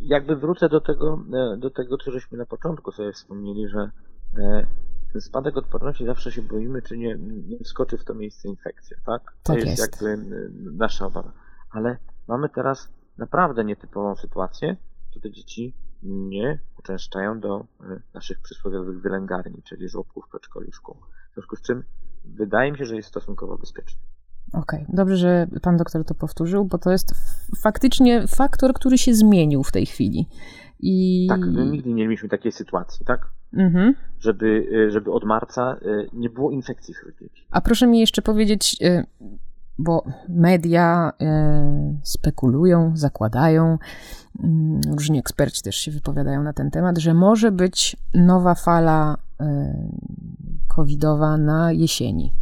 jakby 0.00 0.36
wrócę 0.36 0.68
do 0.68 0.80
tego, 0.80 1.22
e, 1.32 1.56
do 1.56 1.70
tego, 1.70 1.98
co 1.98 2.10
żeśmy 2.10 2.38
na 2.38 2.46
początku 2.46 2.92
sobie 2.92 3.12
wspomnieli, 3.12 3.68
że 3.68 3.90
e, 4.38 4.66
ten 5.12 5.20
spadek 5.20 5.56
odporności 5.56 6.06
zawsze 6.06 6.32
się 6.32 6.42
boimy, 6.42 6.82
czy 6.82 6.98
nie, 6.98 7.16
nie 7.48 7.58
wskoczy 7.58 7.98
w 7.98 8.04
to 8.04 8.14
miejsce 8.14 8.48
infekcja, 8.48 8.96
tak? 9.06 9.34
To 9.42 9.56
jest, 9.56 9.66
jest 9.66 10.02
jakby 10.02 10.24
nasza 10.72 11.06
obawa. 11.06 11.32
Ale 11.70 11.96
mamy 12.28 12.48
teraz 12.48 12.88
naprawdę 13.18 13.64
nietypową 13.64 14.16
sytuację, 14.16 14.76
te 15.22 15.30
dzieci 15.30 15.74
nie 16.02 16.58
uczęszczają 16.78 17.40
do 17.40 17.66
e, 17.80 18.00
naszych 18.14 18.40
przysłowiowych 18.40 19.00
wylęgarni, 19.00 19.62
czyli 19.62 19.88
żłobków, 19.88 20.28
przedszkoli, 20.28 20.72
szkół. 20.72 20.96
W 21.30 21.34
związku 21.34 21.56
z 21.56 21.62
czym 21.62 21.82
wydaje 22.24 22.72
mi 22.72 22.78
się, 22.78 22.84
że 22.84 22.96
jest 22.96 23.08
stosunkowo 23.08 23.58
bezpieczny. 23.58 24.00
Okej, 24.52 24.82
okay. 24.82 24.96
dobrze, 24.96 25.16
że 25.16 25.46
pan 25.62 25.76
doktor 25.76 26.04
to 26.04 26.14
powtórzył, 26.14 26.64
bo 26.64 26.78
to 26.78 26.90
jest 26.90 27.14
faktycznie 27.62 28.26
faktor, 28.26 28.74
który 28.74 28.98
się 28.98 29.14
zmienił 29.14 29.62
w 29.62 29.72
tej 29.72 29.86
chwili. 29.86 30.26
I... 30.80 31.26
Tak, 31.28 31.40
my 31.40 31.66
nigdy 31.66 31.88
nie 31.88 32.04
mieliśmy 32.04 32.28
takiej 32.28 32.52
sytuacji, 32.52 33.06
tak? 33.06 33.30
Mhm. 33.52 33.94
Żeby, 34.18 34.66
e, 34.86 34.90
żeby 34.90 35.12
od 35.12 35.24
marca 35.24 35.76
e, 35.82 36.06
nie 36.12 36.30
było 36.30 36.50
infekcji 36.50 36.94
wśród 36.94 37.18
dzieci. 37.18 37.46
A 37.50 37.60
proszę 37.60 37.86
mi 37.86 38.00
jeszcze 38.00 38.22
powiedzieć, 38.22 38.76
bo 39.78 40.04
media 40.28 41.12
spekulują, 42.02 42.92
zakładają, 42.94 43.78
mm, 44.42 44.80
różni 44.90 45.18
eksperci 45.18 45.62
też 45.62 45.76
się 45.76 45.90
wypowiadają 45.90 46.42
na 46.42 46.52
ten 46.52 46.70
temat, 46.70 46.98
że 46.98 47.14
może 47.14 47.52
być 47.52 47.96
nowa 48.14 48.54
fala 48.54 49.16
covidowa 50.68 51.36
na 51.36 51.72
jesieni. 51.72 52.32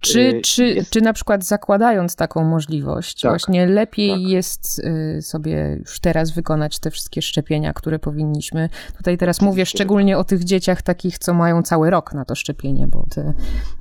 Czy, 0.00 0.20
y, 0.20 0.40
czy, 0.40 0.64
jest- 0.66 0.90
czy 0.90 1.00
na 1.00 1.12
przykład 1.12 1.44
zakładając 1.44 2.16
taką 2.16 2.44
możliwość, 2.44 3.20
Tak, 3.20 3.32
właśnie 3.32 3.66
lepiej 3.66 4.10
tak. 4.10 4.20
jest 4.20 4.78
y, 5.18 5.22
sobie 5.22 5.76
już 5.80 6.00
teraz 6.00 6.30
wykonać 6.30 6.78
te 6.78 6.90
wszystkie 6.90 7.22
szczepienia, 7.22 7.72
które 7.72 7.98
powinniśmy? 7.98 8.68
Tutaj 8.96 9.18
teraz 9.18 9.40
mówię 9.40 9.66
szczególnie 9.66 10.18
o 10.18 10.24
tych 10.24 10.44
dzieciach 10.44 10.82
takich, 10.82 11.18
co 11.18 11.34
mają 11.34 11.62
cały 11.62 11.90
rok 11.90 12.12
na 12.14 12.24
to 12.24 12.34
szczepienie, 12.34 12.86
bo 12.86 13.06
te, 13.14 13.32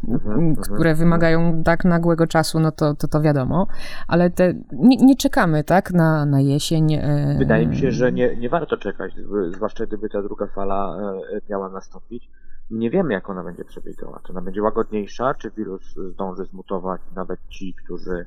mhm, 0.08 0.56
które 0.56 0.90
mhm. 0.90 0.98
wymagają 0.98 1.64
tak 1.64 1.86
nagłego 1.86 2.28
czasu, 2.28 2.60
no 2.60 2.72
to 2.72 2.96
to, 2.96 3.08
to 3.08 3.22
wiadomo, 3.22 3.68
ale 4.08 4.30
te, 4.30 4.54
nie, 4.72 4.98
nie 4.98 5.16
czekamy 5.16 5.64
tak 5.64 5.92
na, 5.92 6.26
na 6.26 6.42
jesień. 6.42 6.94
y, 6.94 7.36
Wydaje 7.38 7.68
mi 7.68 7.78
się, 7.78 7.92
że 7.92 8.12
nie, 8.12 8.36
nie 8.36 8.50
warto 8.50 8.78
czekać, 8.78 9.12
zwłaszcza 9.56 9.86
gdyby 9.86 10.10
ta 10.10 10.22
druga 10.22 10.48
fala 10.48 10.98
e, 11.36 11.42
miała 11.50 11.70
nastąpić. 11.70 12.30
Nie 12.72 12.90
wiemy, 12.90 13.14
jak 13.14 13.30
ona 13.30 13.44
będzie 13.44 13.66
przebiegała. 13.66 14.20
Czy 14.26 14.32
ona 14.34 14.42
będzie 14.42 14.62
łagodniejsza, 14.64 15.34
czy 15.34 15.52
wirus 15.52 15.96
zdąży 16.14 16.46
zmutować, 16.46 17.02
nawet 17.16 17.40
ci, 17.50 17.74
którzy 17.74 18.26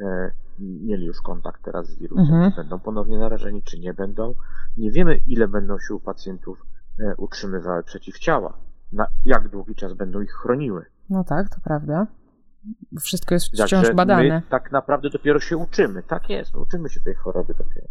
e, 0.00 0.30
mieli 0.60 1.06
już 1.06 1.20
kontakt 1.22 1.62
teraz 1.64 1.86
z 1.88 1.98
wirusem, 1.98 2.24
Mhm. 2.34 2.50
czy 2.52 2.56
będą 2.56 2.78
ponownie 2.78 3.18
narażeni, 3.18 3.62
czy 3.62 3.78
nie 3.78 3.94
będą. 3.94 4.34
Nie 4.76 4.90
wiemy, 4.90 5.20
ile 5.26 5.48
będą 5.48 5.78
się 5.78 5.94
u 5.94 6.00
pacjentów 6.00 6.66
e, 7.00 7.14
utrzymywały 7.16 7.82
przeciwciała, 7.82 8.56
na 8.92 9.06
jak 9.24 9.48
długi 9.48 9.74
czas 9.74 9.92
będą 9.94 10.20
ich 10.20 10.32
chroniły. 10.32 10.84
No 11.10 11.24
tak, 11.24 11.48
to 11.48 11.56
prawda. 11.64 12.06
Wszystko 13.00 13.34
jest 13.34 13.50
Także 13.58 13.80
wciąż 13.82 13.94
badane. 13.96 14.22
my 14.28 14.42
tak 14.50 14.72
naprawdę 14.72 15.10
dopiero 15.10 15.40
się 15.40 15.56
uczymy. 15.56 16.02
Tak 16.02 16.30
jest, 16.30 16.54
uczymy 16.56 16.88
się 16.88 17.00
tej 17.00 17.14
choroby 17.14 17.54
dopiero. 17.54 17.86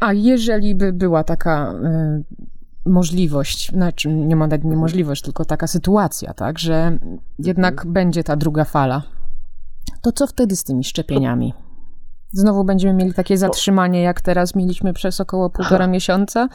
A 0.00 0.12
jeżeli 0.12 0.74
by 0.74 0.92
była 0.92 1.24
taka 1.24 1.72
y, 1.72 2.24
możliwość, 2.86 3.70
znaczy 3.72 4.08
nie 4.08 4.36
ma 4.36 4.48
tak 4.48 4.64
nie 4.64 4.76
możliwość, 4.76 5.22
tylko 5.22 5.44
taka 5.44 5.66
sytuacja, 5.66 6.34
tak, 6.34 6.58
że 6.58 6.98
jednak 7.38 7.86
będzie 7.86 8.24
ta 8.24 8.36
druga 8.36 8.64
fala, 8.64 9.02
to 10.02 10.12
co 10.12 10.26
wtedy 10.26 10.56
z 10.56 10.64
tymi 10.64 10.84
szczepieniami? 10.84 11.54
Znowu 12.34 12.64
będziemy 12.64 12.94
mieli 12.94 13.14
takie 13.14 13.38
zatrzymanie, 13.38 14.02
jak 14.02 14.20
teraz 14.20 14.54
mieliśmy 14.54 14.92
przez 14.92 15.20
około 15.20 15.50
półtora 15.50 15.86
miesiąca? 15.96 16.48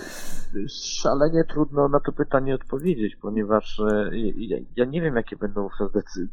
Szalenie 1.01 1.43
trudno 1.43 1.87
na 1.87 1.99
to 1.99 2.11
pytanie 2.11 2.55
odpowiedzieć, 2.55 3.15
ponieważ 3.15 3.79
e, 3.79 4.09
ja, 4.37 4.57
ja 4.75 4.85
nie 4.85 5.01
wiem, 5.01 5.15
jakie 5.15 5.35
będą 5.35 5.69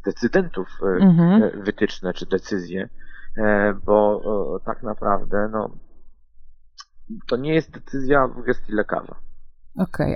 decydentów 0.04 0.68
e, 0.82 1.04
Mhm. 1.04 1.42
e, 1.42 1.50
wytyczne 1.62 2.12
czy 2.14 2.26
decyzje, 2.26 2.88
bo 3.86 4.20
tak 4.64 4.82
naprawdę 4.82 5.48
no, 5.52 5.70
to 7.28 7.36
nie 7.36 7.54
jest 7.54 7.70
decyzja 7.70 8.28
w 8.28 8.42
gestii 8.42 8.72
lekarza. 8.72 9.14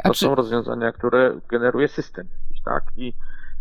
A 0.04 0.08
To 0.08 0.14
czy, 0.14 0.24
są 0.24 0.34
rozwiązania, 0.34 0.92
które 0.92 1.40
generuje 1.48 1.88
system, 1.88 2.28
jakiś, 2.42 2.62
tak? 2.62 2.82
I 2.96 3.12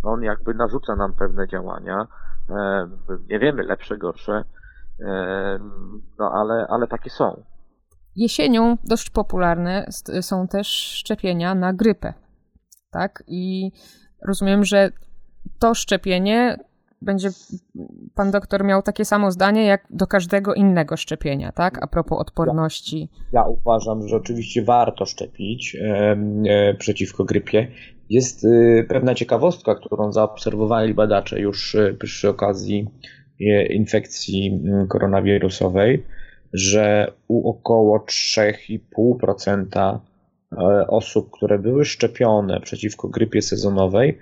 on 0.03 0.23
jakby 0.23 0.53
narzuca 0.53 0.95
nam 0.95 1.13
pewne 1.13 1.47
działania. 1.47 2.07
E, 2.49 2.87
nie 3.29 3.39
wiemy, 3.39 3.63
lepsze, 3.63 3.97
gorsze, 3.97 4.43
e, 4.99 5.59
no 6.19 6.31
ale, 6.31 6.67
ale 6.69 6.87
takie 6.87 7.09
są. 7.09 7.43
jesienią 8.15 8.77
dość 8.83 9.09
popularne 9.09 9.85
są 10.21 10.47
też 10.47 10.67
szczepienia 10.67 11.55
na 11.55 11.73
grypę, 11.73 12.13
tak? 12.91 13.23
I 13.27 13.71
rozumiem, 14.27 14.65
że 14.65 14.91
to 15.59 15.73
szczepienie 15.73 16.57
będzie 17.01 17.29
pan 18.15 18.31
doktor 18.31 18.63
miał 18.63 18.81
takie 18.81 19.05
samo 19.05 19.31
zdanie 19.31 19.65
jak 19.65 19.87
do 19.89 20.07
każdego 20.07 20.53
innego 20.53 20.97
szczepienia, 20.97 21.51
tak? 21.51 21.83
A 21.83 21.87
propos 21.87 22.19
odporności. 22.19 23.09
Ja 23.33 23.43
uważam, 23.43 24.07
że 24.07 24.15
oczywiście 24.15 24.63
warto 24.63 25.05
szczepić 25.05 25.75
e, 25.75 26.17
e, 26.49 26.73
przeciwko 26.73 27.25
grypie. 27.25 27.67
Jest 28.09 28.45
e, 28.45 28.83
pewna 28.83 29.15
ciekawostka, 29.15 29.75
którą 29.75 30.11
zaobserwowali 30.11 30.93
badacze 30.93 31.39
już 31.39 31.75
e, 31.75 31.93
przy 31.93 32.29
okazji 32.29 32.87
e, 33.41 33.65
infekcji 33.65 34.61
m, 34.65 34.87
koronawirusowej, 34.87 36.03
że 36.53 37.11
u 37.27 37.49
około 37.49 37.99
3,5% 37.99 39.99
e, 40.51 40.87
osób, 40.87 41.31
które 41.31 41.59
były 41.59 41.85
szczepione 41.85 42.61
przeciwko 42.61 43.07
grypie 43.07 43.41
sezonowej, 43.41 44.17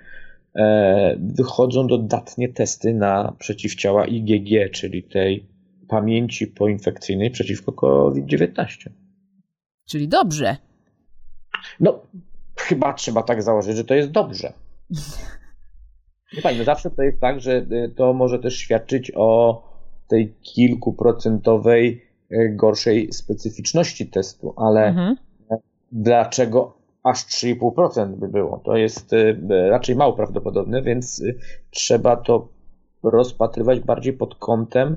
wychodzą 1.18 1.86
dodatnie 1.86 2.48
testy 2.48 2.94
na 2.94 3.32
przeciwciała 3.38 4.06
IgG, 4.06 4.72
czyli 4.72 5.02
tej 5.02 5.46
pamięci 5.88 6.46
poinfekcyjnej 6.46 7.30
przeciwko 7.30 7.72
COVID-19. 7.72 8.90
Czyli 9.88 10.08
dobrze. 10.08 10.56
No, 11.80 12.02
chyba 12.56 12.92
trzeba 12.92 13.22
tak 13.22 13.42
założyć, 13.42 13.76
że 13.76 13.84
to 13.84 13.94
jest 13.94 14.10
dobrze. 14.10 14.52
Nie 16.36 16.42
pani, 16.42 16.58
no 16.58 16.64
zawsze 16.64 16.90
to 16.90 17.02
jest 17.02 17.20
tak, 17.20 17.40
że 17.40 17.56
y, 17.56 17.92
to 17.96 18.12
może 18.12 18.38
też 18.38 18.56
świadczyć 18.56 19.12
o 19.14 19.62
tej 20.08 20.34
kilkuprocentowej 20.34 22.02
y, 22.32 22.52
gorszej 22.56 23.12
specyficzności 23.12 24.06
testu, 24.06 24.54
ale 24.56 24.86
Mhm. 24.86 25.16
dlaczego 25.92 26.78
aż 27.10 27.18
3,5% 27.26 28.16
by 28.16 28.28
było? 28.28 28.58
To 28.64 28.76
jest 28.76 29.12
y, 29.12 29.36
raczej 29.70 29.96
mało 29.96 30.12
prawdopodobne, 30.12 30.82
więc 30.82 31.18
y, 31.20 31.38
trzeba 31.70 32.16
to 32.16 32.48
rozpatrywać 33.02 33.80
bardziej 33.80 34.12
pod 34.12 34.34
kątem, 34.34 34.96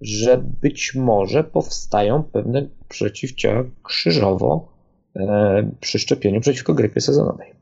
że 0.00 0.38
być 0.62 0.94
może 0.94 1.44
powstają 1.44 2.22
pewne 2.22 2.66
przeciwciała 2.88 3.64
krzyżowo 3.82 4.72
e, 5.16 5.70
przy 5.80 5.98
szczepieniu 5.98 6.40
przeciwko 6.40 6.74
grypie 6.74 7.00
sezonowej. 7.00 7.52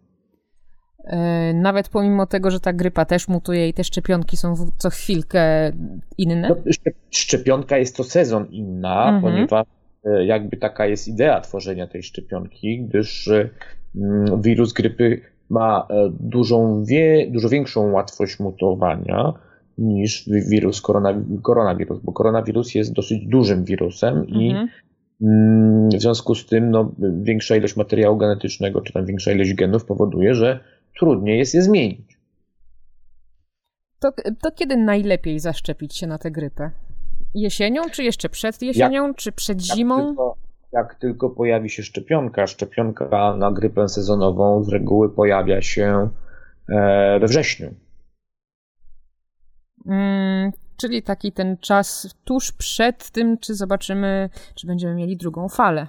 E, 1.05 1.53
Nawet 1.55 1.89
pomimo 1.89 2.27
tego, 2.27 2.51
że 2.51 2.61
ta 2.61 2.73
grypa 2.73 3.05
też 3.05 3.29
mutuje 3.29 3.69
i 3.69 3.75
te 3.75 3.85
szczepionki 3.85 4.37
są 4.37 4.55
co 4.79 4.91
chwilkę 4.91 5.73
inne. 6.19 6.49
No, 6.49 6.55
szczep- 6.55 6.95
szczepionka 7.11 7.79
jest 7.79 7.97
to 7.97 8.05
sezon 8.05 8.47
inna, 8.51 9.05
Mhm. 9.05 9.23
ponieważ 9.23 9.67
e, 10.05 10.25
jakby 10.27 10.57
taka 10.57 10.87
jest 10.87 11.09
idea 11.09 11.41
tworzenia 11.41 11.87
tej 11.87 12.03
szczepionki, 12.03 12.85
gdyż 12.85 13.29
e, 13.29 13.49
wirus 14.41 14.73
grypy 14.73 15.21
ma 15.51 15.87
e, 15.91 16.11
dużą 16.21 16.85
wie, 16.85 17.31
dużo 17.31 17.49
większą 17.49 17.93
łatwość 17.93 18.39
mutowania 18.41 19.33
niż 19.79 20.29
wi- 20.29 20.49
wirus 20.51 20.83
koronawi- 20.83 21.43
koronawirus, 21.43 21.99
bo 22.03 22.13
koronawirus 22.13 22.75
jest 22.75 22.93
dosyć 22.93 23.27
dużym 23.27 23.65
wirusem 23.65 24.29
i 24.29 24.51
Mhm. 24.51 24.69
Mm, 25.23 25.89
W 25.89 26.01
związku 26.03 26.35
z 26.35 26.47
tym 26.47 26.71
no, 26.71 26.93
większa 27.23 27.57
ilość 27.57 27.77
materiału 27.77 28.17
genetycznego, 28.17 28.81
czy 28.81 28.93
tam 28.93 29.07
większa 29.07 29.33
ilość 29.33 29.55
genów 29.55 29.85
powoduje, 29.85 30.35
że 30.35 30.61
trudniej 30.99 31.39
jest 31.39 31.55
je 31.55 31.63
zmienić. 31.63 32.19
To, 34.01 34.13
to 34.43 34.51
kiedy 34.51 34.77
najlepiej 34.77 35.39
zaszczepić 35.41 35.97
się 35.97 36.07
na 36.07 36.19
tę 36.19 36.31
grypę? 36.31 36.71
Jesienią, 37.35 37.83
czy 37.93 38.03
jeszcze 38.05 38.29
przed 38.29 38.63
jesienią, 38.63 39.15
czy 39.15 39.33
przed 39.33 39.69
Jak 39.69 39.77
zimą? 39.77 40.07
tylko, 40.07 40.37
jak 40.73 40.95
tylko 40.95 41.31
pojawi 41.31 41.71
się 41.71 41.83
szczepionka, 41.83 42.47
szczepionka 42.47 43.37
na 43.37 43.53
grypę 43.53 43.89
sezonową 43.89 44.65
z 44.65 44.69
reguły 44.69 45.11
pojawia 45.11 45.63
się 45.63 46.09
e, 46.69 47.19
we 47.21 47.27
wrześniu. 47.27 47.75
Mm, 49.87 50.53
czyli 50.77 51.03
taki 51.03 51.33
ten 51.33 51.57
czas 51.57 52.15
tuż 52.25 52.53
przed 52.53 53.11
tym, 53.11 53.39
czy 53.39 53.55
zobaczymy, 53.55 54.31
czy 54.55 54.67
będziemy 54.67 54.95
mieli 54.95 55.17
drugą 55.17 55.49
falę. 55.49 55.87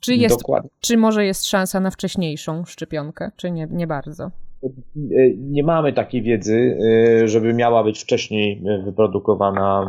Czy, 0.00 0.14
jest, 0.14 0.38
Dokładnie. 0.38 0.70
czy 0.80 0.96
może 0.96 1.24
jest 1.24 1.46
szansa 1.46 1.80
na 1.80 1.90
wcześniejszą 1.90 2.64
szczepionkę, 2.64 3.30
czy 3.36 3.50
nie, 3.50 3.68
nie 3.70 3.86
bardzo? 3.86 4.30
E, 4.64 4.70
Nie 5.36 5.62
mamy 5.62 5.92
takiej 5.92 6.22
wiedzy, 6.22 6.78
e, 7.22 7.28
żeby 7.28 7.54
miała 7.54 7.84
być 7.84 8.02
wcześniej 8.02 8.62
wyprodukowana 8.84 9.88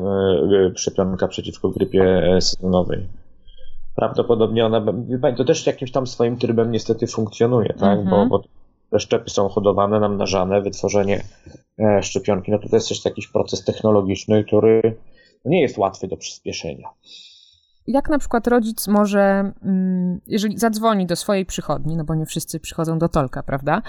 szczepionka 0.76 1.28
przeciwko 1.28 1.70
grypie 1.70 2.22
sezonowej. 2.40 3.08
Prawdopodobnie 3.96 4.66
ona, 4.66 4.86
to 5.38 5.44
też 5.44 5.68
jakimś 5.68 5.92
tam 5.92 6.08
swoim 6.08 6.38
trybem 6.38 6.72
niestety 6.72 7.08
funkcjonuje, 7.08 7.74
tak? 7.74 8.00
Mhm. 8.00 8.10
Bo, 8.10 8.26
bo 8.40 8.44
te 8.92 9.00
szczepy 9.00 9.30
są 9.30 9.50
hodowane, 9.50 10.00
namnażane, 10.00 10.62
wytworzenie 10.62 11.24
e, 11.80 12.04
szczepionki, 12.04 12.52
no 12.52 12.60
to, 12.60 12.70
to 12.70 12.76
jest 12.76 12.90
też 12.90 13.06
jakiś 13.06 13.28
proces 13.28 13.64
technologiczny, 13.64 14.44
który 14.44 14.98
nie 15.46 15.62
jest 15.62 15.78
łatwy 15.78 16.08
do 16.08 16.18
przyspieszenia. 16.18 16.90
Jak 17.88 18.10
na 18.10 18.20
przykład 18.20 18.48
rodzic 18.48 18.88
może, 18.88 19.52
mm, 19.64 20.22
jeżeli 20.28 20.58
zadzwoni 20.58 21.06
do 21.06 21.16
swojej 21.16 21.46
przychodni, 21.46 21.98
no 21.98 22.04
bo 22.04 22.16
nie 22.16 22.26
wszyscy 22.26 22.60
przychodzą 22.60 23.00
do 23.00 23.10
Tolka, 23.10 23.44
prawda? 23.44 23.82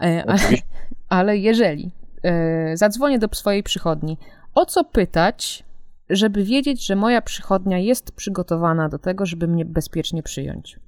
E, 0.00 0.24
Ale, 0.26 0.38
ale 1.08 1.36
jeżeli 1.36 1.90
e, 2.22 2.76
zadzwonię 2.76 3.18
do 3.18 3.28
swojej 3.32 3.62
przychodni, 3.62 4.18
o 4.54 4.66
co 4.66 4.84
pytać, 4.84 5.64
żeby 6.10 6.44
wiedzieć, 6.44 6.86
że 6.86 6.96
moja 6.96 7.22
przychodnia 7.22 7.78
jest 7.78 8.12
przygotowana 8.12 8.88
do 8.88 8.98
tego, 8.98 9.26
żeby 9.26 9.48
mnie 9.48 9.64
bezpiecznie 9.64 10.22
przyjąć? 10.22 10.80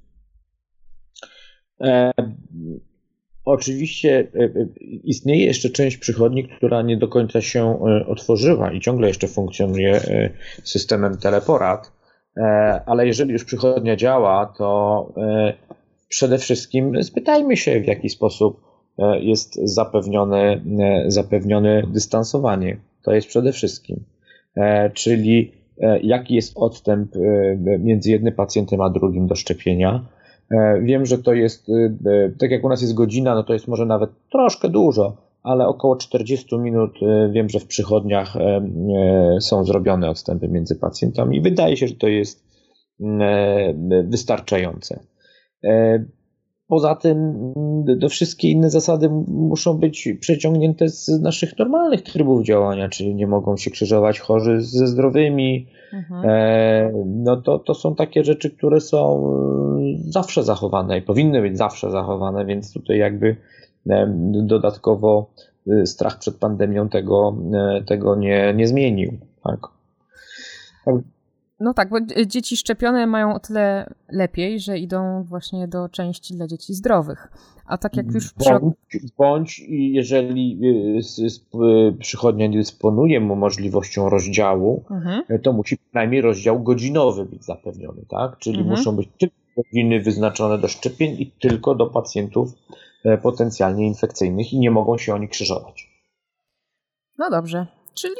E, 1.81 2.11
oczywiście 3.45 4.27
e, 4.35 4.43
e, 4.43 4.67
istnieje 5.03 5.45
jeszcze 5.45 5.69
część 5.69 5.97
przychodni, 5.97 6.47
która 6.47 6.81
nie 6.81 6.97
do 6.97 7.07
końca 7.07 7.41
się 7.41 7.79
e, 7.79 8.05
otworzyła 8.07 8.71
i 8.71 8.79
ciągle 8.79 9.07
jeszcze 9.07 9.27
funkcjonuje 9.27 10.01
systemem 10.63 11.17
teleporad, 11.17 11.91
ale 12.85 13.07
jeżeli 13.07 13.33
już 13.33 13.43
przychodnia 13.43 13.95
działa, 13.95 14.53
to 14.57 15.13
przede 16.09 16.37
wszystkim 16.37 17.03
spytajmy 17.03 17.57
się, 17.57 17.81
w 17.81 17.87
jaki 17.87 18.09
sposób 18.09 18.61
jest 19.19 19.59
zapewnione, 19.63 20.61
zapewnione 21.07 21.83
dystansowanie. 21.87 22.77
To 23.03 23.13
jest 23.13 23.27
przede 23.27 23.51
wszystkim. 23.51 24.03
Czyli 24.93 25.51
jaki 26.01 26.35
jest 26.35 26.53
odstęp 26.55 27.11
między 27.79 28.11
jednym 28.11 28.33
pacjentem 28.33 28.81
a 28.81 28.89
drugim 28.89 29.27
do 29.27 29.35
szczepienia. 29.35 30.05
Wiem, 30.81 31.05
że 31.05 31.17
to 31.17 31.33
jest, 31.33 31.67
tak 32.39 32.51
jak 32.51 32.63
u 32.63 32.69
nas 32.69 32.81
jest 32.81 32.93
godzina, 32.93 33.35
no 33.35 33.43
to 33.43 33.53
jest 33.53 33.67
może 33.67 33.85
nawet 33.85 34.09
troszkę 34.31 34.69
dużo, 34.69 35.17
ale 35.43 35.67
około 35.67 35.95
40 35.95 36.57
minut 36.57 36.99
wiem, 37.31 37.49
że 37.49 37.59
w 37.59 37.67
przychodniach 37.67 38.33
są 39.39 39.65
zrobione 39.65 40.09
odstępy 40.09 40.47
między 40.47 40.75
pacjentami. 40.75 41.41
Wydaje 41.41 41.77
się, 41.77 41.87
że 41.87 41.95
to 41.95 42.07
jest 42.07 42.49
wystarczające. 44.03 44.99
Poza 46.69 46.95
tym 46.95 47.33
do 47.97 48.09
wszystkie 48.09 48.49
inne 48.51 48.69
zasady 48.69 49.09
muszą 49.27 49.77
być 49.77 50.09
przeciągnięte 50.19 50.89
z 50.89 51.07
naszych 51.21 51.57
normalnych 51.59 52.01
trybów 52.01 52.43
działania, 52.43 52.89
czyli 52.89 53.15
nie 53.15 53.27
mogą 53.27 53.57
się 53.57 53.71
krzyżować 53.71 54.19
chorzy 54.19 54.61
ze 54.61 54.87
zdrowymi. 54.87 55.67
Mhm. 55.93 56.23
No 57.23 57.37
to, 57.37 57.59
to 57.59 57.73
są 57.73 57.95
takie 57.95 58.23
rzeczy, 58.23 58.49
które 58.49 58.81
są 58.81 59.33
zawsze 59.99 60.43
zachowane 60.43 60.97
i 60.97 61.01
powinny 61.01 61.41
być 61.41 61.57
zawsze 61.57 61.91
zachowane, 61.91 62.45
więc 62.45 62.73
tutaj 62.73 62.97
jakby 62.97 63.35
dodatkowo 64.43 65.29
y, 65.67 65.87
strach 65.87 66.19
przed 66.19 66.35
pandemią 66.35 66.89
tego, 66.89 67.35
e, 67.53 67.83
tego 67.83 68.15
nie, 68.15 68.53
nie 68.55 68.67
zmienił. 68.67 69.17
Tak. 69.43 69.59
No 71.59 71.73
tak, 71.73 71.89
bo 71.89 71.97
dzieci 72.25 72.57
szczepione 72.57 73.07
mają 73.07 73.33
o 73.33 73.39
tyle 73.39 73.93
lepiej, 74.09 74.59
że 74.59 74.77
idą 74.77 75.23
właśnie 75.23 75.67
do 75.67 75.89
części 75.89 76.33
dla 76.33 76.47
dzieci 76.47 76.73
zdrowych. 76.73 77.31
A 77.65 77.77
tak 77.77 77.97
jak 77.97 78.13
już 78.13 78.33
bądź, 78.33 78.75
bądź 79.17 79.59
jeżeli 79.69 80.59
y, 80.63 81.57
y, 81.63 81.97
przychodnia 81.99 82.47
nie 82.47 82.57
dysponuje 82.57 83.19
możliwością 83.19 84.09
rozdziału, 84.09 84.83
mhm. 84.91 85.23
to 85.43 85.53
musi 85.53 85.77
przynajmniej 85.77 86.21
rozdział 86.21 86.63
godzinowy 86.63 87.25
być 87.25 87.45
zapewniony, 87.45 88.05
tak? 88.09 88.37
Czyli 88.37 88.57
mhm. 88.57 88.77
muszą 88.77 88.95
być 88.95 89.09
tylko 89.17 89.35
godziny 89.57 90.01
wyznaczone 90.01 90.57
do 90.57 90.67
szczepień 90.67 91.15
i 91.21 91.31
tylko 91.31 91.75
do 91.75 91.87
pacjentów 91.87 92.53
e, 93.05 93.17
potencjalnie 93.17 93.87
infekcyjnych 93.87 94.53
i 94.53 94.59
nie 94.59 94.71
mogą 94.71 94.97
się 94.97 95.13
oni 95.13 95.29
krzyżować. 95.29 95.89
No 97.17 97.29
dobrze, 97.29 97.67
czyli 97.93 98.15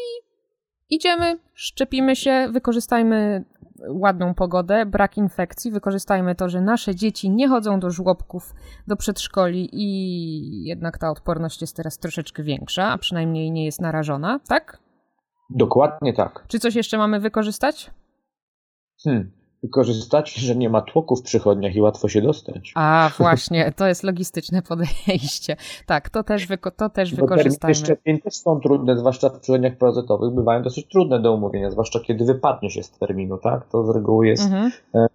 idziemy, 0.90 1.40
szczepimy 1.54 2.16
się, 2.16 2.48
wykorzystajmy 2.52 3.46
ładną 3.90 4.34
pogodę, 4.34 4.86
brak 4.86 5.18
infekcji, 5.18 5.72
wykorzystajmy 5.72 6.36
to, 6.36 6.50
że 6.50 6.62
nasze 6.62 6.96
dzieci 6.96 7.30
nie 7.30 7.48
chodzą 7.48 7.80
do 7.80 7.92
żłobków, 7.92 8.54
do 8.88 8.96
przedszkoli 8.96 9.70
i 9.72 10.64
jednak 10.64 10.98
ta 10.98 11.12
odporność 11.12 11.62
jest 11.62 11.76
teraz 11.76 11.98
troszeczkę 11.98 12.44
większa, 12.44 12.92
a 12.92 12.98
przynajmniej 12.98 13.52
nie 13.52 13.66
jest 13.66 13.82
narażona, 13.82 14.40
tak? 14.48 14.80
Dokładnie 15.50 16.14
tak. 16.14 16.46
Czy 16.48 16.60
coś 16.60 16.76
jeszcze 16.76 16.98
mamy 16.98 17.20
wykorzystać? 17.20 17.92
Hmm 19.04 19.39
wykorzystać, 19.64 20.34
że 20.34 20.56
nie 20.56 20.70
ma 20.70 20.82
tłoku 20.82 21.16
w 21.16 21.22
przychodniach 21.22 21.76
i 21.76 21.82
łatwo 21.82 22.10
się 22.10 22.22
dostać. 22.22 22.72
A, 22.76 23.12
właśnie, 23.18 23.74
to 23.76 23.88
jest 23.88 24.04
logistyczne 24.04 24.62
podejście. 24.62 25.56
Tak, 25.86 26.10
to 26.10 26.24
też, 26.24 26.48
wyko 26.48 26.72
to 26.72 26.90
też 26.90 27.16
Bo 27.16 27.22
wykorzystajmy. 27.22 27.76
szczepień 27.76 28.20
też 28.20 28.36
są 28.36 28.60
trudne, 28.60 28.98
zwłaszcza 28.98 29.30
w 29.30 29.40
przychodniach 29.40 29.78
POZ-owych, 29.78 30.34
bywają 30.34 30.64
dosyć 30.64 30.88
trudne 30.88 31.22
do 31.22 31.34
umówienia, 31.34 31.72
zwłaszcza 31.72 32.00
kiedy 32.00 32.26
wypadnie 32.26 32.70
się 32.70 32.84
z 32.84 32.92
terminu, 32.92 33.38
tak? 33.38 33.70
To 33.70 33.84
z 33.84 33.96
reguły 33.96 34.28
jest 34.28 34.44
mhm. 34.44 34.72
E, 34.96 35.08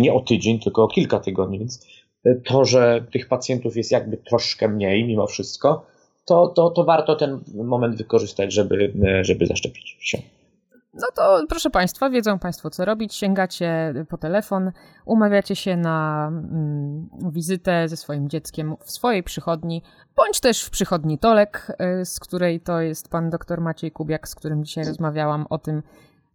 nie 0.00 0.14
o 0.14 0.20
tydzień, 0.20 0.60
tylko 0.60 0.84
o 0.84 0.88
kilka 0.88 1.20
tygodni, 1.20 1.58
więc 1.58 1.86
e, 2.24 2.34
to, 2.34 2.64
że 2.64 3.04
tych 3.12 3.28
pacjentów 3.28 3.76
jest 3.76 3.92
jakby 3.92 4.16
troszkę 4.16 4.68
mniej 4.68 5.04
mimo 5.04 5.26
wszystko, 5.26 5.86
to, 6.24 6.48
to, 6.48 6.70
to 6.70 6.84
warto 6.84 7.16
ten 7.16 7.40
moment 7.54 7.96
wykorzystać, 7.96 8.52
żeby, 8.52 8.92
e, 9.04 9.24
żeby 9.24 9.46
zaszczepić 9.46 9.96
się. 10.00 10.18
No 10.94 11.06
to 11.14 11.44
proszę 11.48 11.70
Państwa, 11.70 12.10
wiedzą 12.10 12.38
Państwo 12.38 12.70
co 12.70 12.84
robić. 12.84 13.14
Sięgacie 13.14 13.94
po 14.08 14.18
telefon, 14.18 14.72
umawiacie 15.04 15.56
się 15.56 15.76
na 15.76 16.28
mm, 16.28 17.08
wizytę 17.30 17.88
ze 17.88 17.96
swoim 17.96 18.28
dzieckiem 18.28 18.76
w 18.80 18.90
swojej 18.90 19.22
przychodni, 19.22 19.82
bądź 20.16 20.40
też 20.40 20.62
w 20.62 20.70
przychodni 20.70 21.18
Tolek, 21.18 21.76
y, 22.00 22.04
z 22.04 22.20
której 22.20 22.60
to 22.60 22.80
jest 22.80 23.08
pan 23.08 23.30
dr 23.30 23.60
Maciej 23.60 23.92
Kubiak, 23.92 24.28
z 24.28 24.34
którym 24.34 24.64
dzisiaj 24.64 24.84
rozmawiałam 24.84 25.46
o 25.50 25.58
tym, 25.58 25.82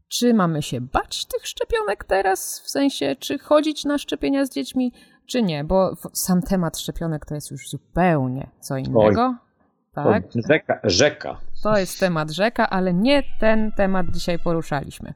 czy 0.08 0.34
mamy 0.34 0.62
się 0.62 0.82
bać 0.82 1.26
tych 1.26 1.48
szczepionek 1.48 2.04
teraz, 2.04 2.60
w 2.60 2.70
sensie, 2.70 3.16
czy 3.20 3.40
chodzić 3.40 3.86
na 3.86 3.98
szczepienia 3.98 4.46
z 4.46 4.50
dziećmi, 4.50 4.94
czy 5.26 5.42
nie, 5.42 5.64
bo 5.64 5.96
sam 6.14 6.42
temat 6.42 6.78
szczepionek 6.78 7.26
to 7.26 7.36
jest 7.36 7.52
już 7.52 7.70
zupełnie 7.70 8.50
co 8.60 8.78
innego. 8.78 9.22
Oj. 9.22 9.50
Tak? 9.94 10.24
Rzeka, 10.50 10.80
rzeka. 10.84 11.38
To 11.64 11.78
jest 11.78 12.00
temat 12.00 12.32
rzeka, 12.32 12.70
ale 12.70 12.94
nie 12.94 13.24
ten 13.40 13.72
temat 13.72 14.06
dzisiaj 14.12 14.40
poruszaliśmy. 14.40 15.14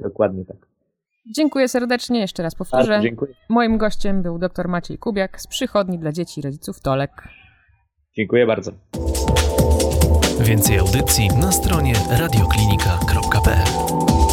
Dokładnie 0.00 0.44
tak. 0.44 0.56
Dziękuję 1.36 1.68
serdecznie, 1.68 2.20
jeszcze 2.20 2.42
raz 2.42 2.54
powtórzę. 2.54 3.00
Dziękuję. 3.02 3.34
Moim 3.48 3.78
gościem 3.78 4.22
był 4.22 4.38
dr 4.38 4.68
Maciej 4.68 4.98
Kubiak 4.98 5.40
z 5.40 5.46
przychodni 5.46 5.98
dla 5.98 6.12
dzieci 6.12 6.40
i 6.40 6.42
rodziców 6.42 6.80
Tolek. 6.80 7.28
Dziękuję 8.16 8.46
bardzo. 8.46 8.72
Więcej 10.40 10.78
audycji 10.78 11.28
na 11.28 11.52
stronie 11.52 11.94
radioklinika.pl 12.10 14.23